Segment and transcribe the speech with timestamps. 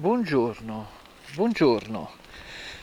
[0.00, 0.88] Buongiorno,
[1.34, 2.10] buongiorno.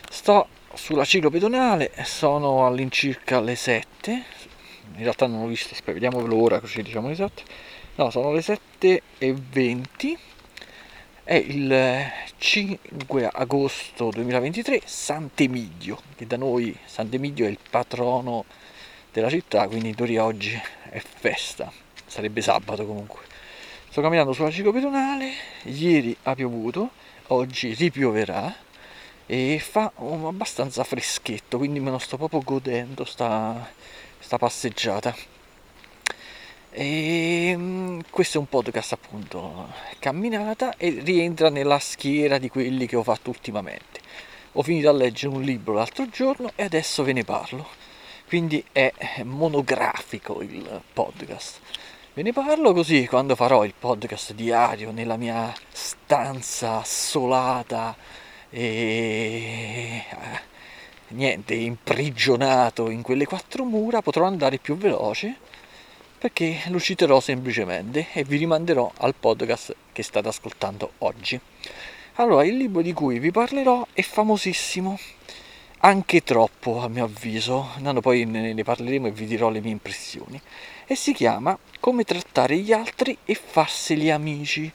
[0.08, 4.12] Sto sulla ciclopedonale, sono all'incirca le 7.
[4.12, 7.42] In realtà non ho visto, aspetta, vediamo l'ora così diciamo esatto.
[7.96, 10.16] No, sono le 7 e 20.
[11.24, 12.06] È il
[12.38, 18.46] 5 agosto 2023, Sant'Emidio, che da noi Sant'Emidio è il patrono
[19.12, 20.54] della città, quindi in teoria oggi
[20.92, 21.72] è festa,
[22.06, 23.26] sarebbe sabato comunque.
[23.90, 25.32] Sto camminando sulla ciclopedonale,
[25.64, 26.92] ieri ha piovuto,
[27.28, 28.56] oggi ripioverà
[29.26, 33.70] e fa abbastanza freschetto, quindi me lo sto proprio godendo sta,
[34.20, 35.16] sta passeggiata.
[36.72, 42.96] E mm, questo è un podcast appunto camminata e rientra nella schiera di quelli che
[42.96, 44.00] ho fatto ultimamente.
[44.54, 47.68] Ho finito a leggere un libro l'altro giorno e adesso ve ne parlo.
[48.28, 48.92] Quindi è
[49.24, 51.60] monografico il podcast.
[52.18, 57.96] Ve ne parlo così quando farò il podcast diario nella mia stanza assolata
[58.50, 60.40] e eh,
[61.10, 65.36] niente, imprigionato in quelle quattro mura, potrò andare più veloce
[66.18, 71.40] perché lo citerò semplicemente e vi rimanderò al podcast che state ascoltando oggi.
[72.16, 74.98] Allora, il libro di cui vi parlerò è famosissimo,
[75.82, 80.42] anche troppo a mio avviso, no, poi ne parleremo e vi dirò le mie impressioni,
[80.88, 84.72] e si chiama Come trattare gli altri e farseli amici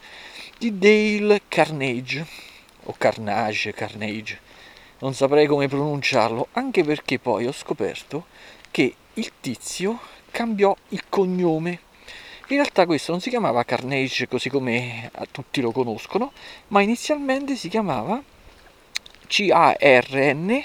[0.57, 2.25] di Dale Carnage,
[2.83, 4.39] o Carnage, Carnage,
[4.99, 8.27] non saprei come pronunciarlo, anche perché poi ho scoperto
[8.69, 9.99] che il tizio
[10.31, 11.79] cambiò il cognome.
[12.49, 16.31] In realtà questo non si chiamava Carnage così come tutti lo conoscono,
[16.69, 18.21] ma inizialmente si chiamava
[19.27, 20.63] C-A-R-N,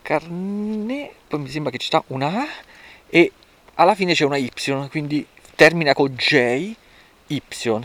[0.00, 2.46] Carne, poi mi sembra che ci sta una A
[3.08, 3.32] e
[3.74, 4.50] alla fine c'è una Y,
[4.90, 6.74] quindi termina con J,
[7.26, 7.42] Y,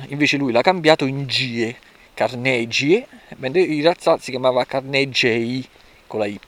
[0.08, 1.74] invece lui l'ha cambiato in G,
[2.14, 3.08] Carnegie,
[3.38, 5.64] mentre in realtà si chiamava Carnegie
[6.08, 6.40] con la Y.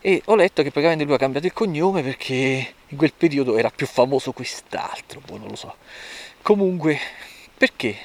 [0.00, 3.70] E ho letto che praticamente lui ha cambiato il cognome perché in quel periodo era
[3.70, 5.76] più famoso quest'altro, boh, non lo so.
[6.40, 6.98] Comunque,
[7.56, 7.96] perché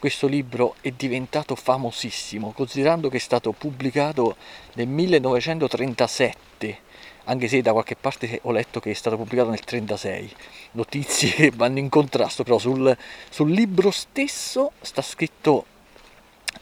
[0.00, 4.36] questo libro è diventato famosissimo, considerando che è stato pubblicato
[4.74, 6.78] nel 1937,
[7.30, 10.34] anche se da qualche parte ho letto che è stato pubblicato nel 1936.
[10.72, 12.96] Notizie che vanno in contrasto, però sul,
[13.30, 15.64] sul libro stesso sta scritto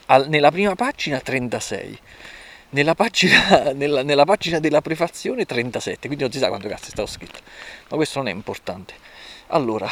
[0.05, 1.99] al, nella prima pagina 36
[2.71, 6.89] nella pagina, nella, nella pagina, della prefazione 37, quindi non si sa quanto cazzo è
[6.89, 7.39] stato scritto,
[7.89, 8.93] ma questo non è importante.
[9.47, 9.91] Allora,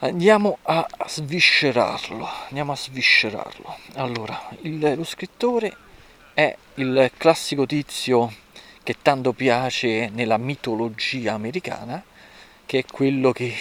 [0.00, 3.78] andiamo a sviscerarlo, andiamo a sviscerarlo.
[3.94, 5.74] Allora, il, lo scrittore
[6.34, 8.30] è il classico tizio
[8.86, 12.00] che tanto piace nella mitologia americana,
[12.64, 13.52] che è quello che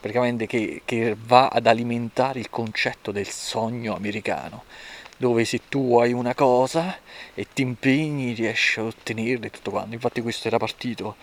[0.00, 4.64] praticamente che, che va ad alimentare il concetto del sogno americano
[5.18, 6.98] dove se tu hai una cosa
[7.34, 9.92] e ti impegni riesci a ottenerla e tutto quanto.
[9.92, 11.16] Infatti questo era partito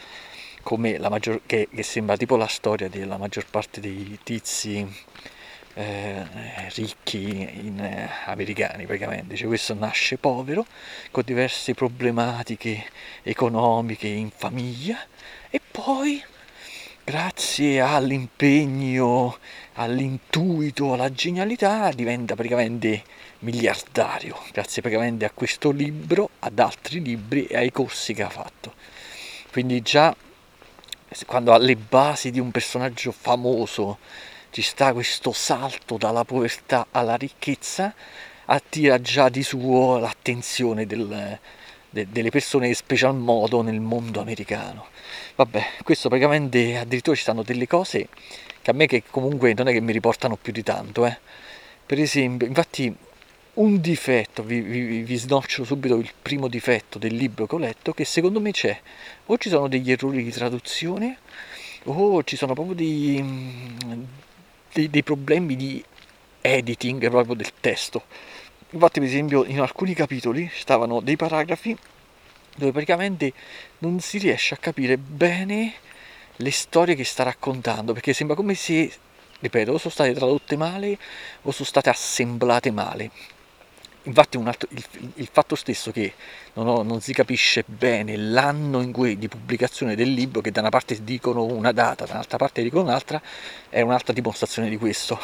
[0.61, 4.87] come la maggior, che, che sembra tipo la storia della maggior parte dei tizi
[5.77, 6.25] eh,
[6.73, 9.35] ricchi in, eh, americani praticamente.
[9.35, 10.65] Cioè questo nasce povero
[11.11, 12.85] con diverse problematiche
[13.21, 14.97] economiche in famiglia
[15.49, 16.21] e poi
[17.03, 19.37] grazie all'impegno,
[19.73, 23.03] all'intuito, alla genialità diventa praticamente
[23.39, 28.73] miliardario, grazie praticamente a questo libro, ad altri libri e ai corsi che ha fatto.
[29.51, 30.15] Quindi già
[31.25, 33.99] quando alle basi di un personaggio famoso
[34.49, 37.93] ci sta questo salto dalla povertà alla ricchezza,
[38.45, 41.39] attira già di suo l'attenzione del,
[41.89, 44.87] de, delle persone in special modo nel mondo americano.
[45.35, 48.07] Vabbè, questo praticamente addirittura ci stanno delle cose
[48.61, 51.17] che a me che comunque non è che mi riportano più di tanto, eh.
[51.85, 52.93] Per esempio, infatti
[53.53, 57.93] un difetto, vi, vi, vi snoccio subito il primo difetto del libro che ho letto,
[57.93, 58.77] che secondo me c'è.
[59.27, 61.17] O ci sono degli errori di traduzione,
[61.85, 63.23] o ci sono proprio dei,
[64.73, 65.83] dei, dei problemi di
[66.41, 68.03] editing proprio del testo.
[68.71, 71.77] Infatti, per esempio, in alcuni capitoli stavano dei paragrafi
[72.55, 73.33] dove praticamente
[73.79, 75.73] non si riesce a capire bene
[76.37, 78.91] le storie che sta raccontando, perché sembra come se,
[79.39, 80.97] ripeto, o sono state tradotte male
[81.43, 83.11] o sono state assemblate male.
[84.07, 86.13] Infatti altro, il, il, fatto stesso che
[86.53, 90.61] non, ho, non, si capisce bene l'anno in cui, di pubblicazione del libro, che da
[90.61, 93.21] una parte dicono una data, dall'altra parte dicono un'altra,
[93.69, 95.19] è un'altra dimostrazione di questo.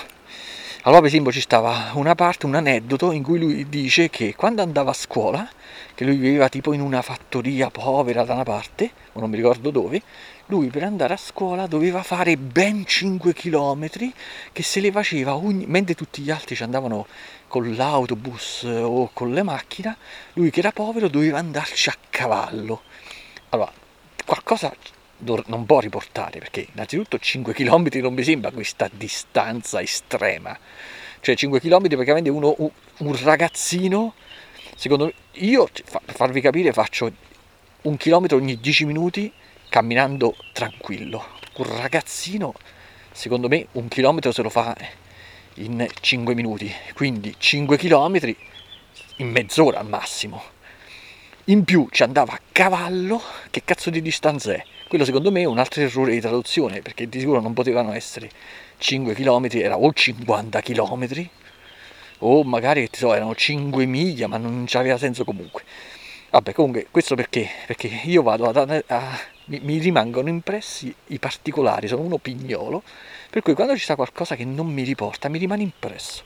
[0.85, 4.61] Allora, per esempio, ci stava una parte, un aneddoto in cui lui dice che quando
[4.61, 5.49] andava a scuola,
[5.95, 10.01] che lui viveva tipo in una fattoria povera da una parte, non mi ricordo dove,
[10.47, 13.87] lui per andare a scuola doveva fare ben 5 km
[14.51, 15.65] che se le faceva ogni...
[15.67, 17.07] mentre tutti gli altri ci andavano
[17.53, 19.95] con l'autobus o con le macchine,
[20.33, 22.81] lui che era povero doveva andarci a cavallo.
[23.49, 23.71] Allora,
[24.25, 24.75] qualcosa
[25.19, 30.57] non può riportare perché innanzitutto 5 km non mi sembra questa distanza estrema
[31.21, 34.15] cioè 5 km praticamente uno, un ragazzino
[34.75, 37.09] secondo me io per farvi capire faccio
[37.83, 39.31] un chilometro ogni 10 minuti
[39.69, 41.23] camminando tranquillo
[41.57, 42.53] un ragazzino
[43.11, 44.75] secondo me un chilometro se lo fa
[45.55, 48.35] in 5 minuti quindi 5 km
[49.17, 50.41] in mezz'ora al massimo
[51.45, 54.63] in più ci andava a cavallo che cazzo di distanza è
[54.93, 58.29] quello secondo me è un altro errore di traduzione, perché di sicuro non potevano essere
[58.77, 61.29] 5 km, era o 50 km,
[62.19, 65.63] o magari so, erano 5 miglia, ma non aveva senso comunque.
[66.29, 67.49] Vabbè, comunque, questo perché?
[67.65, 72.83] Perché io vado a, a, a mi, mi, rimangono impressi i particolari, sono uno pignolo,
[73.33, 76.21] per cui quando ci sta qualcosa che non mi riporta, mi rimane impresso.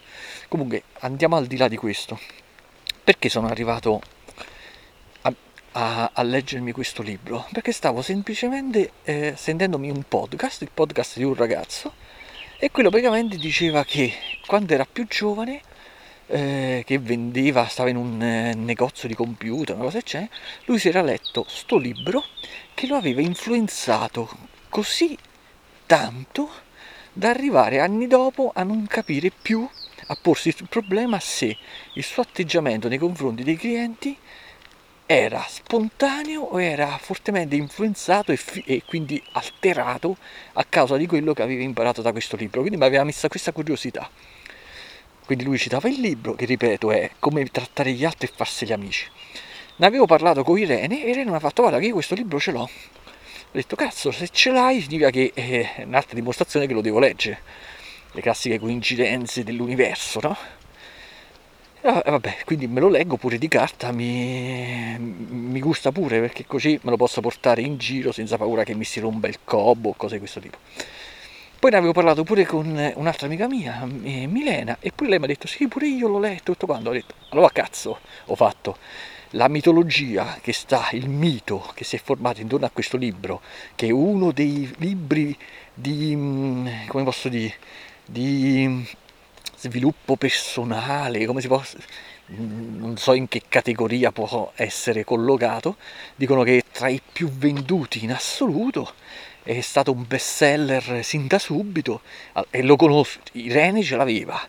[0.50, 2.20] Comunque, andiamo al di là di questo.
[3.02, 4.02] Perché sono arrivato
[5.22, 11.24] a, a, leggermi questo libro perché stavo semplicemente eh, sentendomi un podcast, il podcast di
[11.24, 11.94] un ragazzo,
[12.60, 14.12] e quello praticamente diceva che
[14.46, 15.62] quando era più giovane,
[16.28, 20.28] eh, che vendeva, stava in un eh, negozio di computer, una cosa c'è,
[20.66, 22.22] lui si era letto sto libro
[22.74, 24.30] che lo aveva influenzato
[24.68, 25.18] così
[25.86, 26.66] tanto
[27.18, 29.68] da arrivare anni dopo a non capire più,
[30.10, 31.58] a porsi il problema se
[31.94, 34.16] il suo atteggiamento nei confronti dei clienti
[35.04, 40.16] era spontaneo o era fortemente influenzato e, fi- e, quindi alterato
[40.54, 42.60] a causa di quello che aveva imparato da questo libro.
[42.60, 44.08] Quindi mi aveva messo questa curiosità.
[45.26, 48.74] Quindi lui citava il libro, che ripeto è come trattare gli altri e farsi gli
[48.74, 49.10] amici.
[49.78, 52.40] Ne avevo parlato con Irene e Irene mi ha fatto guarda che io questo libro
[52.40, 52.70] ce l'ho.
[53.50, 57.40] Ho detto cazzo, se ce l'hai significa che è un'altra dimostrazione che lo devo leggere.
[58.12, 60.38] Le classiche coincidenze dell'universo, no?
[61.82, 66.78] Ah, vabbè, quindi me lo leggo pure di carta, mi, mi, gusta pure perché così
[66.82, 69.94] me lo posso portare in giro senza paura che mi si rompa il cobo o
[69.96, 70.58] cose di questo tipo.
[71.58, 75.26] Poi ne avevo parlato pure con un'altra amica mia, eh, Milena, e poi lei mi
[75.26, 76.90] ha detto sì, pure io l'ho letto, tutto quanto.
[76.90, 78.78] Ho detto, allora cazzo, ho fatto
[79.32, 83.42] la mitologia che sta, il mito che si è formato intorno a questo libro,
[83.76, 85.38] che è uno dei libri
[85.74, 87.56] di, mm, come posso dire,
[88.06, 88.86] di
[89.58, 91.62] sviluppo personale, come si può,
[92.28, 95.78] non so in che categoria può essere collocato,
[96.16, 98.94] dicono che è tra i più venduti in assoluto,
[99.44, 102.02] è stato un best seller sin da subito
[102.50, 104.40] e lo conosco, Irene ce l'aveva,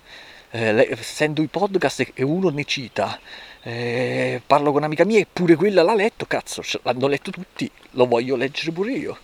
[0.51, 3.19] eh, sento i podcast e uno ne cita,
[3.69, 8.06] eh, parlo con un'amica mia e pure quella l'ha letto, cazzo, l'hanno letto tutti, lo
[8.06, 9.19] voglio leggere pure io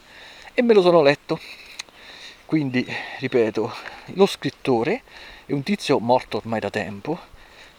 [0.53, 1.41] e me lo sono letto.
[2.45, 2.87] Quindi,
[3.21, 3.73] ripeto,
[4.15, 5.01] lo scrittore
[5.47, 7.19] è un tizio morto ormai da tempo,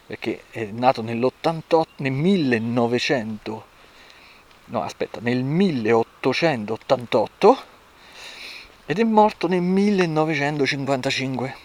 [0.08, 3.66] perché è nato nell'88, nel 1900,
[4.66, 7.58] no aspetta, nel 1888
[8.88, 11.56] ed è morto nel 1955.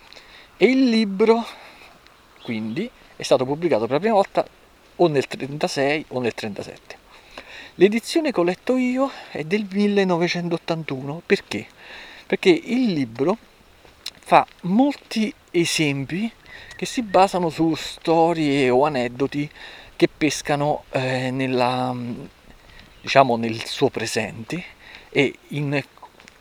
[0.58, 1.42] E il libro,
[2.42, 4.46] quindi, è stato pubblicato per la prima volta
[5.02, 6.98] o nel 36 o nel 37.
[7.74, 11.66] L'edizione che ho letto io è del 1981, perché?
[12.26, 13.36] Perché il libro
[14.18, 16.30] fa molti esempi
[16.76, 19.50] che si basano su storie o aneddoti
[19.96, 21.94] che pescano eh, nella,
[23.00, 24.62] diciamo, nel suo presente
[25.08, 25.82] e in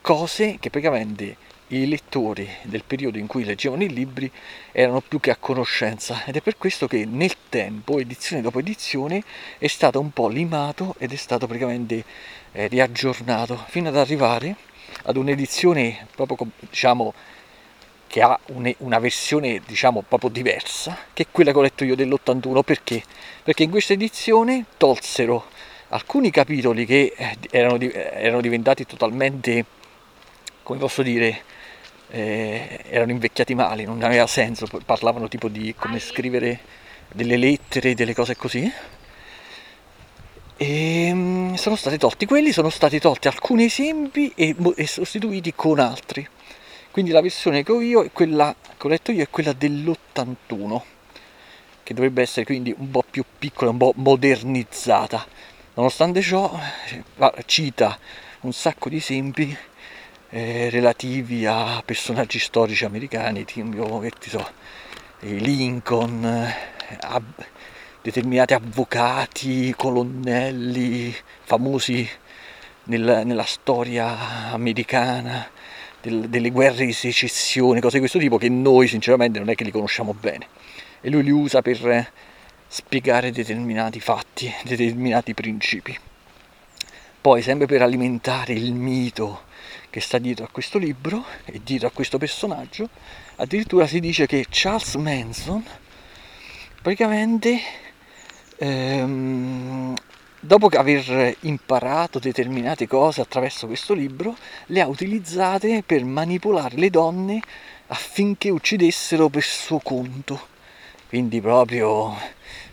[0.01, 1.35] cose che praticamente
[1.69, 4.31] i lettori del periodo in cui leggevano i libri
[4.71, 9.23] erano più che a conoscenza ed è per questo che nel tempo, edizione dopo edizione,
[9.57, 12.03] è stato un po' limato ed è stato praticamente
[12.53, 14.55] eh, riaggiornato fino ad arrivare
[15.03, 17.13] ad un'edizione proprio diciamo
[18.07, 18.39] che ha
[18.77, 23.03] una versione diciamo proprio diversa, che è quella che ho letto io dell'81, perché?
[23.43, 25.45] Perché in questa edizione tolsero
[25.89, 29.63] alcuni capitoli che eh, erano, erano diventati totalmente,
[30.63, 31.43] come posso dire,
[32.09, 36.59] eh, erano invecchiati male, non aveva senso, parlavano tipo di come scrivere
[37.13, 38.71] delle lettere, delle cose così.
[40.57, 45.79] E mm, sono stati tolti quelli, sono stati tolti alcuni esempi e, e sostituiti con
[45.79, 46.27] altri.
[46.91, 50.81] Quindi la versione che ho io è quella che ho letto io è quella dell'81,
[51.83, 55.25] che dovrebbe essere quindi un po' più piccola, un po' modernizzata.
[55.75, 56.57] Nonostante ciò,
[57.45, 57.97] cita
[58.41, 59.55] un sacco di esempi
[60.29, 64.47] eh, relativi a personaggi storici americani, tipo, che ti so,
[65.21, 66.23] Lincoln,
[67.01, 67.45] ab-
[68.01, 72.07] determinati avvocati, colonnelli famosi
[72.85, 75.49] nel, nella storia americana,
[76.01, 79.63] del, delle guerre di secessione, cose di questo tipo che noi sinceramente non è che
[79.63, 80.47] li conosciamo bene.
[81.01, 82.11] E lui li usa per
[82.67, 85.97] spiegare determinati fatti, determinati principi.
[87.21, 89.47] Poi, sempre per alimentare il mito
[89.89, 92.89] che sta dietro a questo libro e dietro a questo personaggio,
[93.37, 95.63] addirittura si dice che Charles Manson
[96.81, 97.59] praticamente
[98.57, 99.95] ehm,
[100.39, 104.35] dopo aver imparato determinate cose attraverso questo libro,
[104.67, 107.41] le ha utilizzate per manipolare le donne
[107.87, 110.57] affinché uccidessero per suo conto.
[111.09, 112.15] Quindi proprio,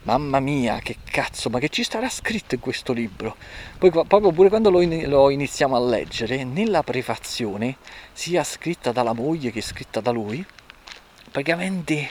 [0.02, 3.34] mamma mia, che cazzo, ma che ci starà scritto in questo libro?
[3.78, 7.78] Poi proprio pure quando lo, lo iniziamo a leggere, nella prefazione,
[8.12, 10.44] sia scritta dalla moglie che scritta da lui,
[11.30, 12.10] praticamente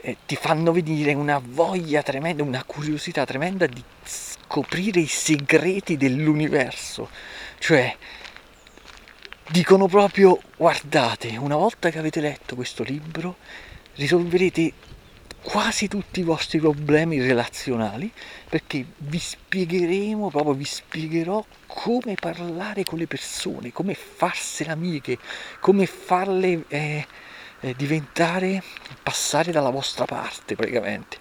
[0.00, 7.10] eh, ti fanno venire una voglia tremenda, una curiosità tremenda di scoprire i segreti dell'universo.
[7.58, 7.94] Cioè,
[9.50, 13.36] dicono proprio, guardate, una volta che avete letto questo libro,
[13.96, 14.72] risolverete
[15.42, 18.10] quasi tutti i vostri problemi relazionali
[18.48, 25.18] perché vi spiegheremo, proprio vi spiegherò come parlare con le persone, come farsene amiche,
[25.60, 27.06] come farle eh,
[27.60, 28.62] eh, diventare,
[29.02, 31.18] passare dalla vostra parte praticamente.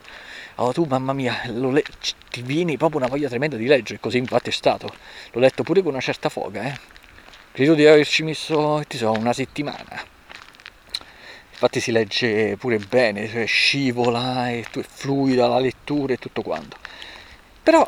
[0.55, 1.83] Allora tu, mamma mia, le-
[2.29, 4.93] ti viene proprio una voglia tremenda di leggere, così infatti è stato.
[5.31, 6.77] L'ho letto pure con una certa foga, eh.
[7.51, 10.19] Credo di averci messo, ti so, una settimana.
[11.63, 16.75] Infatti si legge pure bene, cioè scivola, è, fluida la lettura e tutto quanto.
[17.61, 17.87] Però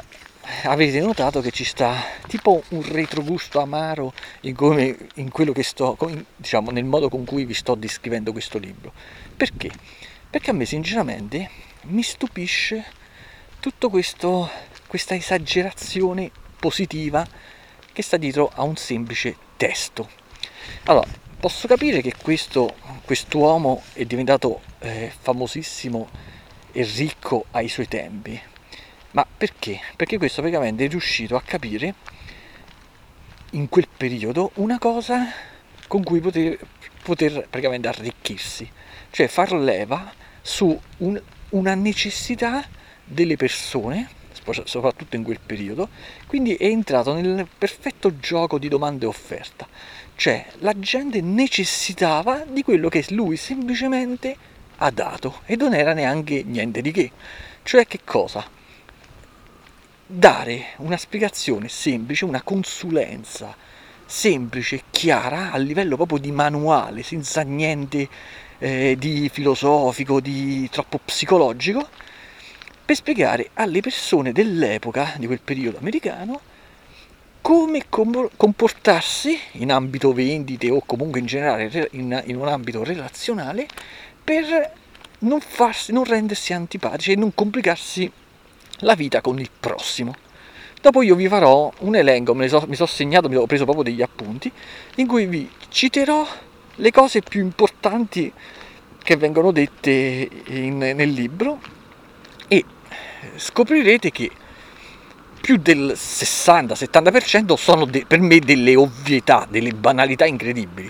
[0.66, 1.96] avete notato che ci sta
[2.28, 5.98] tipo un retrogusto amaro in, come, in quello che sto,
[6.36, 8.94] diciamo, nel modo con cui vi sto descrivendo questo libro.
[9.36, 9.72] Perché?
[10.30, 11.50] Perché a me sinceramente
[11.86, 12.86] mi stupisce
[13.60, 17.28] tutta questa esagerazione positiva
[17.92, 20.08] che sta dietro a un semplice testo.
[20.84, 22.74] Allora, posso capire che questo
[23.04, 26.08] quest'uomo è diventato eh, famosissimo
[26.72, 28.40] e ricco ai suoi tempi,
[29.12, 29.82] ma perché?
[29.98, 31.96] Perché questo praticamente è riuscito a capire
[33.52, 35.30] in quel periodo una cosa
[35.90, 36.58] con cui poter,
[37.04, 38.72] poter praticamente arricchirsi,
[39.12, 42.66] cioè far leva su un, una necessità
[43.04, 44.08] delle persone,
[44.64, 45.90] soprattutto in quel periodo,
[46.26, 49.68] quindi è entrato nel perfetto gioco di domanda e offerta,
[50.16, 54.36] cioè la gente necessitava di quello che lui semplicemente
[54.78, 57.12] ha dato e non era neanche niente di che,
[57.64, 58.62] cioè che cosa?
[60.06, 63.56] dare una spiegazione semplice, una consulenza
[64.06, 68.08] semplice, chiara, a livello proprio di manuale, senza niente
[68.60, 71.88] eh, di filosofico, di troppo psicologico,
[72.86, 76.42] per spiegare alle persone dell'epoca, di quel periodo americano,
[77.44, 83.68] come comportarsi in ambito vendite o comunque in generale in, in un ambito relazionale
[84.24, 84.72] per
[85.20, 88.10] non, farsi, non rendersi antipatici e non complicarsi
[88.80, 90.16] la vita con il prossimo.
[90.82, 94.02] Dopo io vi farò un elenco, so, mi sono segnato, mi ho preso proprio degli
[94.02, 94.50] appunti,
[94.96, 96.26] in cui vi citerò
[96.76, 98.32] le cose più importanti
[99.04, 101.60] che vengono dette in, nel libro
[102.48, 102.64] e
[103.36, 104.32] scoprirete che
[105.44, 110.90] più del 60-70% sono de, per me delle ovvietà, delle banalità incredibili.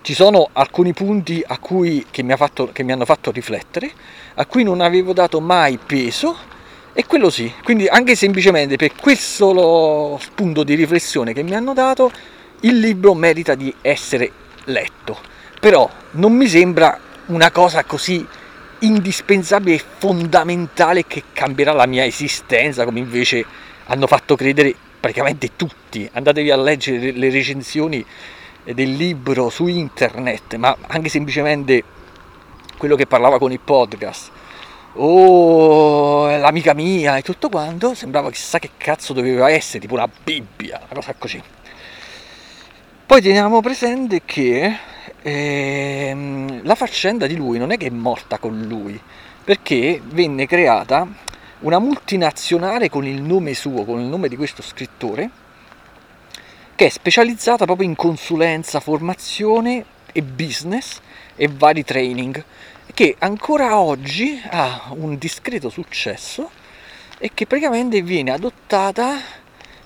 [0.00, 3.90] Ci sono alcuni punti cui, che, mi fatto, che mi hanno fatto riflettere,
[4.36, 6.34] a cui non avevo dato mai peso
[6.94, 11.74] e quello sì, quindi anche semplicemente per quel solo spunto di riflessione che mi hanno
[11.74, 12.10] dato,
[12.60, 14.32] il libro merita di essere
[14.64, 15.18] letto.
[15.60, 18.26] Però non mi sembra una cosa così
[18.78, 26.08] indispensabile e fondamentale che cambierà la mia esistenza, come invece hanno fatto credere praticamente tutti.
[26.12, 28.04] Andatevi a leggere le recensioni
[28.64, 31.82] del libro su internet, ma anche semplicemente
[32.76, 34.30] quello che parlava con il podcast
[34.94, 40.80] oh, l'amica mia e tutto quanto, sembrava chissà che cazzo doveva essere, tipo una Bibbia,
[40.84, 41.42] una cosa così.
[43.06, 44.76] Poi teniamo presente che
[45.22, 49.00] ehm, la faccenda di lui non è che è morta con lui,
[49.42, 51.06] perché venne creata
[51.60, 55.30] una multinazionale con il nome suo, con il nome di questo scrittore,
[56.74, 61.00] che è specializzata proprio in consulenza, formazione e business
[61.36, 62.44] e vari training
[62.94, 66.50] che ancora oggi ha un discreto successo
[67.18, 69.18] e che praticamente viene adottata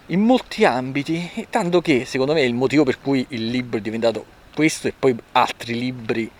[0.06, 4.24] in molti ambiti, tanto che secondo me il motivo per cui il libro è diventato
[4.54, 6.30] questo e poi altri libri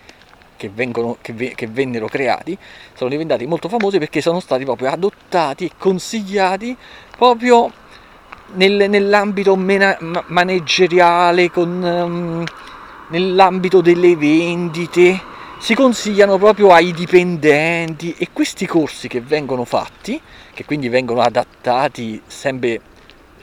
[0.57, 2.57] che, vengono, che, ve, che vennero creati
[2.93, 6.75] sono diventati molto famosi perché sono stati proprio adottati e consigliati
[7.17, 7.71] proprio
[8.53, 9.97] nel, nell'ambito mena,
[10.27, 12.43] manageriale, con, um,
[13.09, 20.19] nell'ambito delle vendite, si consigliano proprio ai dipendenti e questi corsi che vengono fatti,
[20.53, 22.81] che quindi vengono adattati, sempre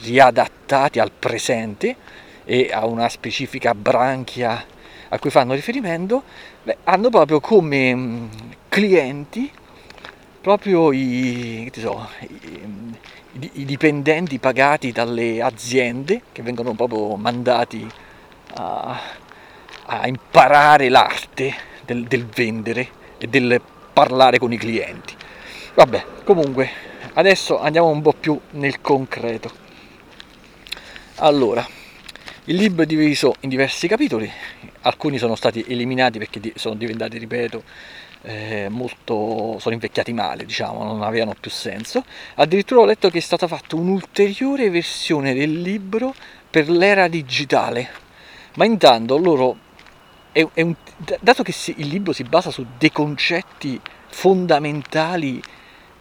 [0.00, 1.97] riadattati al presente
[2.45, 4.64] e a una specifica branchia
[5.12, 6.23] a cui fanno riferimento,
[6.62, 8.26] beh, hanno proprio come mm,
[8.69, 9.50] clienti
[10.40, 17.87] proprio i, so, i, i, dipendenti pagati dalle aziende che vengono proprio mandati
[18.54, 19.00] a,
[19.85, 21.54] a imparare l'arte
[21.85, 22.88] del, del vendere
[23.19, 23.61] e del
[23.92, 25.14] parlare con i clienti.
[25.75, 26.71] Vabbè, comunque,
[27.12, 29.50] adesso andiamo un po' più nel concreto.
[31.16, 31.64] Allora,
[32.47, 34.31] il libro è diviso in diversi capitoli,
[34.83, 37.62] alcuni sono stati eliminati perché sono diventati, ripeto,
[38.23, 42.05] eh, molto sono invecchiati male, diciamo, non avevano più senso.
[42.37, 46.15] Addirittura ho letto che è stata fatta un'ulteriore versione del libro
[46.49, 47.89] per l'era digitale,
[48.55, 49.57] ma intanto loro,
[50.33, 50.75] è, è un,
[51.21, 55.43] dato che si, il libro si basa su dei concetti fondamentali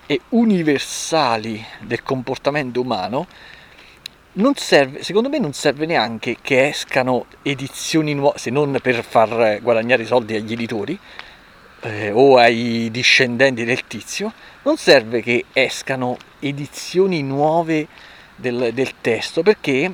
[0.06, 3.28] e universali del comportamento umano,
[4.56, 10.06] serve, secondo me non serve neanche che escano edizioni nuove, se non per far guadagnare
[10.06, 10.98] soldi agli editori
[11.82, 14.32] eh, o ai discendenti del tizio,
[14.64, 17.88] non serve che escano edizioni nuove
[18.38, 19.94] del, del testo, perché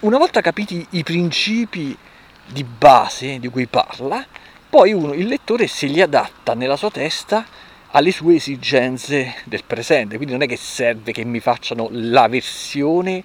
[0.00, 1.96] una volta capiti i principi
[2.44, 4.26] di base di cui parla,
[4.68, 7.46] poi uno, il lettore se li adatta nella sua testa
[7.92, 13.22] alle sue esigenze del presente, quindi non è che serve che mi facciano la versione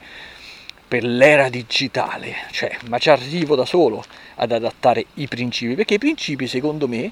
[0.91, 4.03] per l'era digitale, cioè, ma ci arrivo da solo
[4.35, 7.09] ad adattare i principi, perché i principi secondo me,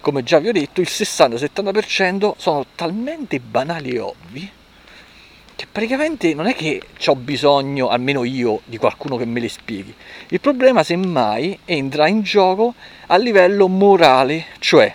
[0.00, 4.50] come già vi ho detto, il 60-70% sono talmente banali e ovvi
[5.56, 9.92] che praticamente non è che ho bisogno, almeno io, di qualcuno che me le spieghi.
[10.28, 12.74] Il problema semmai entra in gioco
[13.08, 14.94] a livello morale, cioè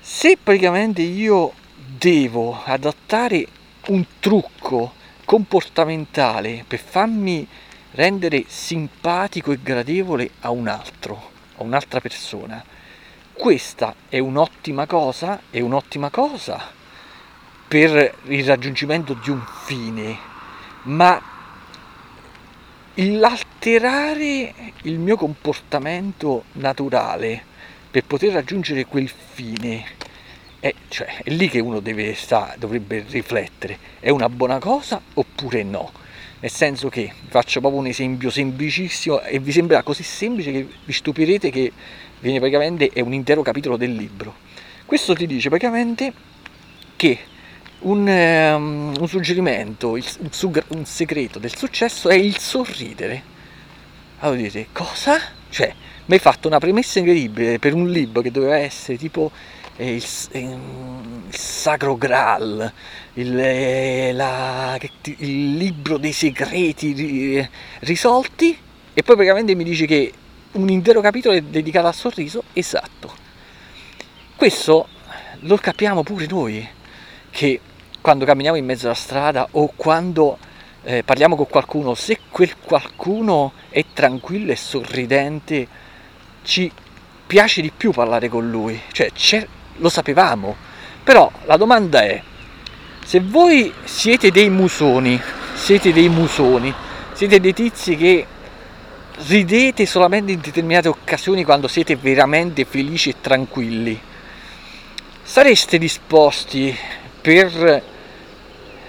[0.00, 1.52] se praticamente io
[1.98, 3.46] devo adattare
[3.88, 7.46] un trucco comportamentale per farmi
[7.92, 12.62] rendere simpatico e gradevole a un altro, a un'altra persona.
[13.32, 16.80] Questa è un'ottima cosa, è un'ottima cosa
[17.66, 20.18] per il raggiungimento di un fine,
[20.82, 21.20] ma
[22.94, 27.42] l'alterare il mio comportamento naturale
[27.90, 30.00] per poter raggiungere quel fine
[30.62, 35.64] è, cioè, è lì che uno deve sta, dovrebbe riflettere, è una buona cosa oppure
[35.64, 35.90] no?
[36.38, 40.92] Nel senso che faccio proprio un esempio semplicissimo e vi sembrerà così semplice che vi
[40.92, 41.72] stupirete che
[42.20, 44.36] viene praticamente è un intero capitolo del libro.
[44.86, 46.12] Questo ti dice praticamente
[46.94, 47.18] che
[47.80, 53.22] un, um, un suggerimento, il, un, un, segreto del successo è il sorridere.
[54.20, 55.20] Allora dite, cosa?
[55.50, 59.32] Cioè, mi hai fatto una premessa incredibile per un libro che doveva essere tipo
[59.76, 60.58] il, il,
[61.30, 62.72] Sacro Graal,
[63.14, 64.78] il, la,
[65.18, 67.48] il, libro dei segreti
[67.80, 68.56] risolti
[68.94, 70.12] e poi praticamente mi dici che
[70.52, 73.10] un intero capitolo è dedicato al sorriso, esatto.
[74.36, 74.88] Questo
[75.40, 76.68] lo capiamo pure noi,
[77.30, 77.60] che
[78.00, 80.36] quando camminiamo in mezzo alla strada o quando
[80.82, 85.66] eh, parliamo con qualcuno, se quel qualcuno è tranquillo e sorridente,
[86.42, 86.70] ci
[87.26, 89.10] piace di più parlare con lui, cioè
[89.82, 90.56] lo sapevamo,
[91.02, 92.22] però la domanda è,
[93.04, 95.20] se voi siete dei musoni,
[95.54, 96.72] siete dei musoni,
[97.12, 98.26] siete dei tizi che
[99.26, 104.00] ridete solamente in determinate occasioni quando siete veramente felici e tranquilli,
[105.22, 106.76] sareste disposti
[107.20, 107.82] per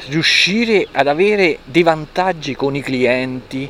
[0.07, 3.69] riuscire ad avere dei vantaggi con i clienti,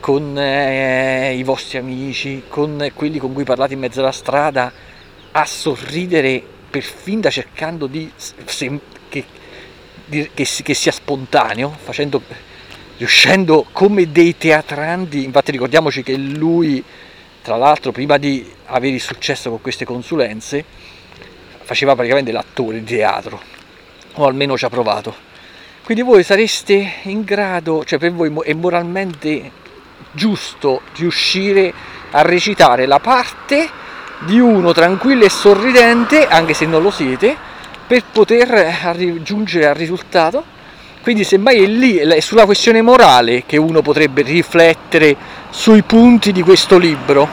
[0.00, 4.72] con eh, i vostri amici, con quelli con cui parlate in mezzo alla strada,
[5.30, 8.80] a sorridere perfino cercando di, se,
[9.10, 9.24] che,
[10.06, 12.22] di, che, che, sia spontaneo, facendo,
[12.96, 16.82] riuscendo come dei teatranti, infatti ricordiamoci che lui,
[17.42, 20.64] tra l'altro, prima di avere il successo con queste consulenze,
[21.62, 23.40] faceva praticamente l'attore di teatro,
[24.14, 25.14] o almeno ci ha provato.
[25.84, 29.50] Quindi voi sareste in grado, cioè per voi è moralmente
[30.12, 31.72] giusto riuscire
[32.12, 33.68] a recitare la parte
[34.24, 37.36] di uno tranquillo e sorridente, anche se non lo siete,
[37.86, 40.44] per poter raggiungere al risultato.
[41.02, 45.16] Quindi semmai è lì, è sulla questione morale che uno potrebbe riflettere
[45.50, 47.28] sui punti di questo libro.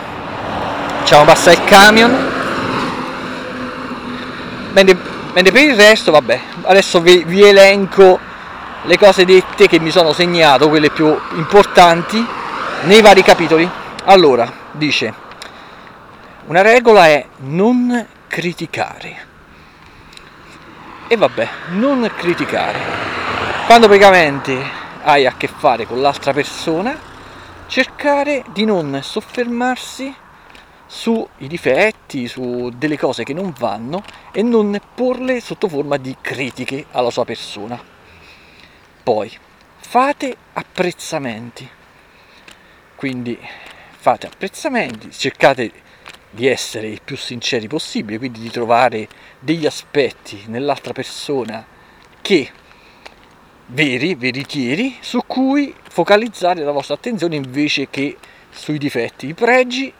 [0.99, 2.27] Facciamo passare il camion.
[4.73, 8.19] Mentre per il resto, vabbè, adesso vi, vi elenco
[8.83, 12.25] le cose dette che mi sono segnato, quelle più importanti,
[12.83, 13.69] nei vari capitoli.
[14.05, 15.13] Allora, dice,
[16.49, 19.27] una regola è non criticare.
[21.07, 22.79] E vabbè, non criticare.
[23.67, 24.59] Quando praticamente
[25.03, 26.97] hai a che fare con l'altra persona,
[27.67, 30.11] cercare di non soffermarsi
[30.87, 36.87] sui difetti, su delle cose che non vanno e non porle sotto forma di critiche
[36.93, 37.79] alla sua persona.
[39.03, 39.31] Poi
[39.77, 41.69] fate apprezzamenti.
[42.95, 43.37] Quindi
[43.99, 45.87] fate apprezzamenti, cercate
[46.29, 49.07] di essere il più sinceri possibile, quindi di trovare
[49.39, 51.65] degli aspetti nell'altra persona
[52.21, 52.51] che
[53.67, 58.17] veri, veritieri, su cui focalizzare la vostra attenzione invece che
[58.51, 59.91] sui difetti, i pregi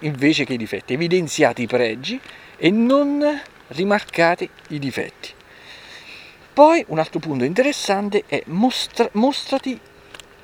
[0.00, 0.94] invece che i difetti.
[0.94, 2.20] Evidenziate i pregi
[2.56, 5.30] e non rimarcate i difetti.
[6.52, 9.78] Poi un altro punto interessante è mostra, mostrati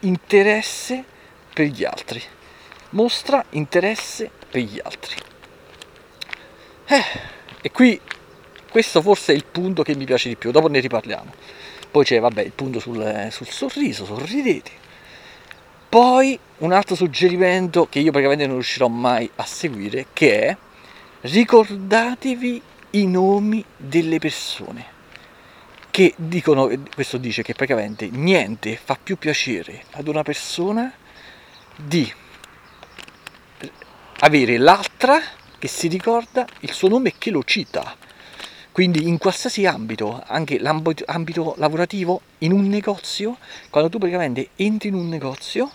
[0.01, 1.05] interesse
[1.53, 2.23] per gli altri.
[2.91, 5.17] Mostra interesse per gli altri.
[6.85, 7.05] Eh,
[7.63, 7.99] e qui
[8.71, 11.33] questo forse è il punto che mi piace di più, dopo ne riparliamo.
[11.91, 14.71] Poi c'è vabbè, il punto sul, sul sorriso, sorridete.
[15.89, 20.57] Poi un altro suggerimento che io praticamente non riuscirò mai a seguire, che è
[21.23, 25.01] ricordatevi i nomi delle persone
[25.91, 30.91] che dicono, questo dice che praticamente niente fa più piacere ad una persona
[31.77, 32.11] di
[34.25, 35.21] avere l'altra
[35.59, 37.97] che si ricorda il suo nome e che lo cita.
[38.71, 43.37] Quindi in qualsiasi ambito, anche l'ambito lavorativo, in un negozio,
[43.69, 45.71] quando tu praticamente entri in un negozio,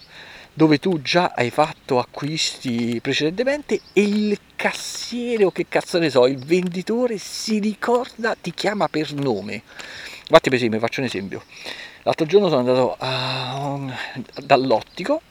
[0.54, 6.26] dove tu già hai fatto acquisti precedentemente e il cassiere o che cazzo ne so,
[6.26, 9.62] il venditore si ricorda, ti chiama per nome.
[10.22, 11.44] Infatti per esempio, faccio un esempio.
[12.02, 13.94] L'altro giorno sono andato un,
[14.44, 15.22] dall'ottico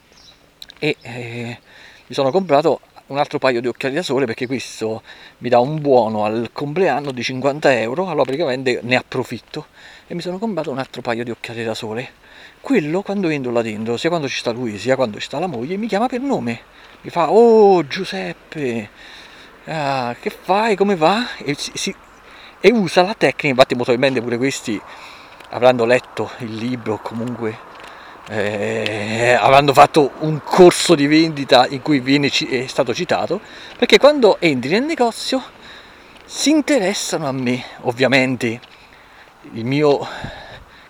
[0.79, 1.59] e eh,
[2.07, 5.01] mi sono comprato un altro paio di occhiali da sole perché questo
[5.39, 9.67] mi dà un buono al compleanno di 50 euro, allora praticamente ne approfitto
[10.07, 12.25] e mi sono comprato un altro paio di occhiali da sole
[12.67, 15.47] quello quando entro là dentro, sia quando ci sta lui, sia quando ci sta la
[15.47, 16.59] moglie, mi chiama per nome.
[17.01, 18.89] Mi fa, oh Giuseppe,
[19.65, 21.35] ah, che fai, come va?
[21.37, 21.95] E, si,
[22.59, 24.81] e, usa la tecnica, infatti probabilmente pure questi
[25.51, 27.57] avranno letto il libro o comunque
[28.29, 33.39] eh, avranno fatto un corso di vendita in cui viene, è stato citato,
[33.77, 35.41] perché quando entri nel negozio
[36.25, 38.59] si interessano a me, ovviamente
[39.53, 40.05] il mio,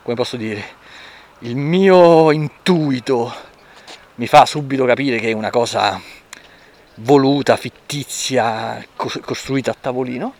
[0.02, 0.76] come posso dire,
[1.40, 3.32] il mio intuito
[4.16, 6.00] mi fa subito capire che è una cosa
[6.96, 10.34] voluta, fittizia, costruita a tavolino.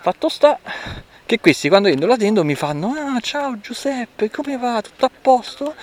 [0.00, 0.58] Fatto sta
[1.26, 4.80] che questi quando entro là dentro mi fanno ah ciao Giuseppe, come va?
[4.80, 5.74] Tutto a posto?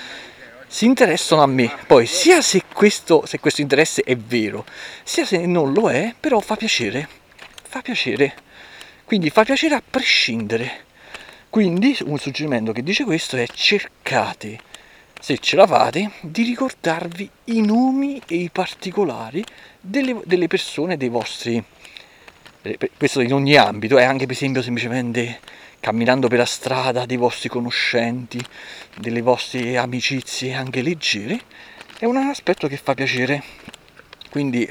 [0.67, 1.71] Si interessano a me.
[1.87, 4.65] Poi sia se questo, se questo interesse è vero,
[5.03, 7.07] sia se non lo è, però fa piacere.
[7.63, 8.33] Fa piacere.
[9.05, 10.83] Quindi fa piacere a prescindere.
[11.49, 14.59] Quindi un suggerimento che dice questo è cercate,
[15.21, 19.41] se ce la fate, di ricordarvi i nomi e i particolari
[19.79, 21.63] delle, delle persone, dei vostri,
[22.63, 25.39] eh, questo in ogni ambito, è anche per esempio semplicemente
[25.85, 28.43] camminando per la strada dei vostri conoscenti,
[28.97, 31.39] delle vostre amicizie anche leggere,
[31.99, 33.43] è un aspetto che fa piacere.
[34.31, 34.67] Quindi,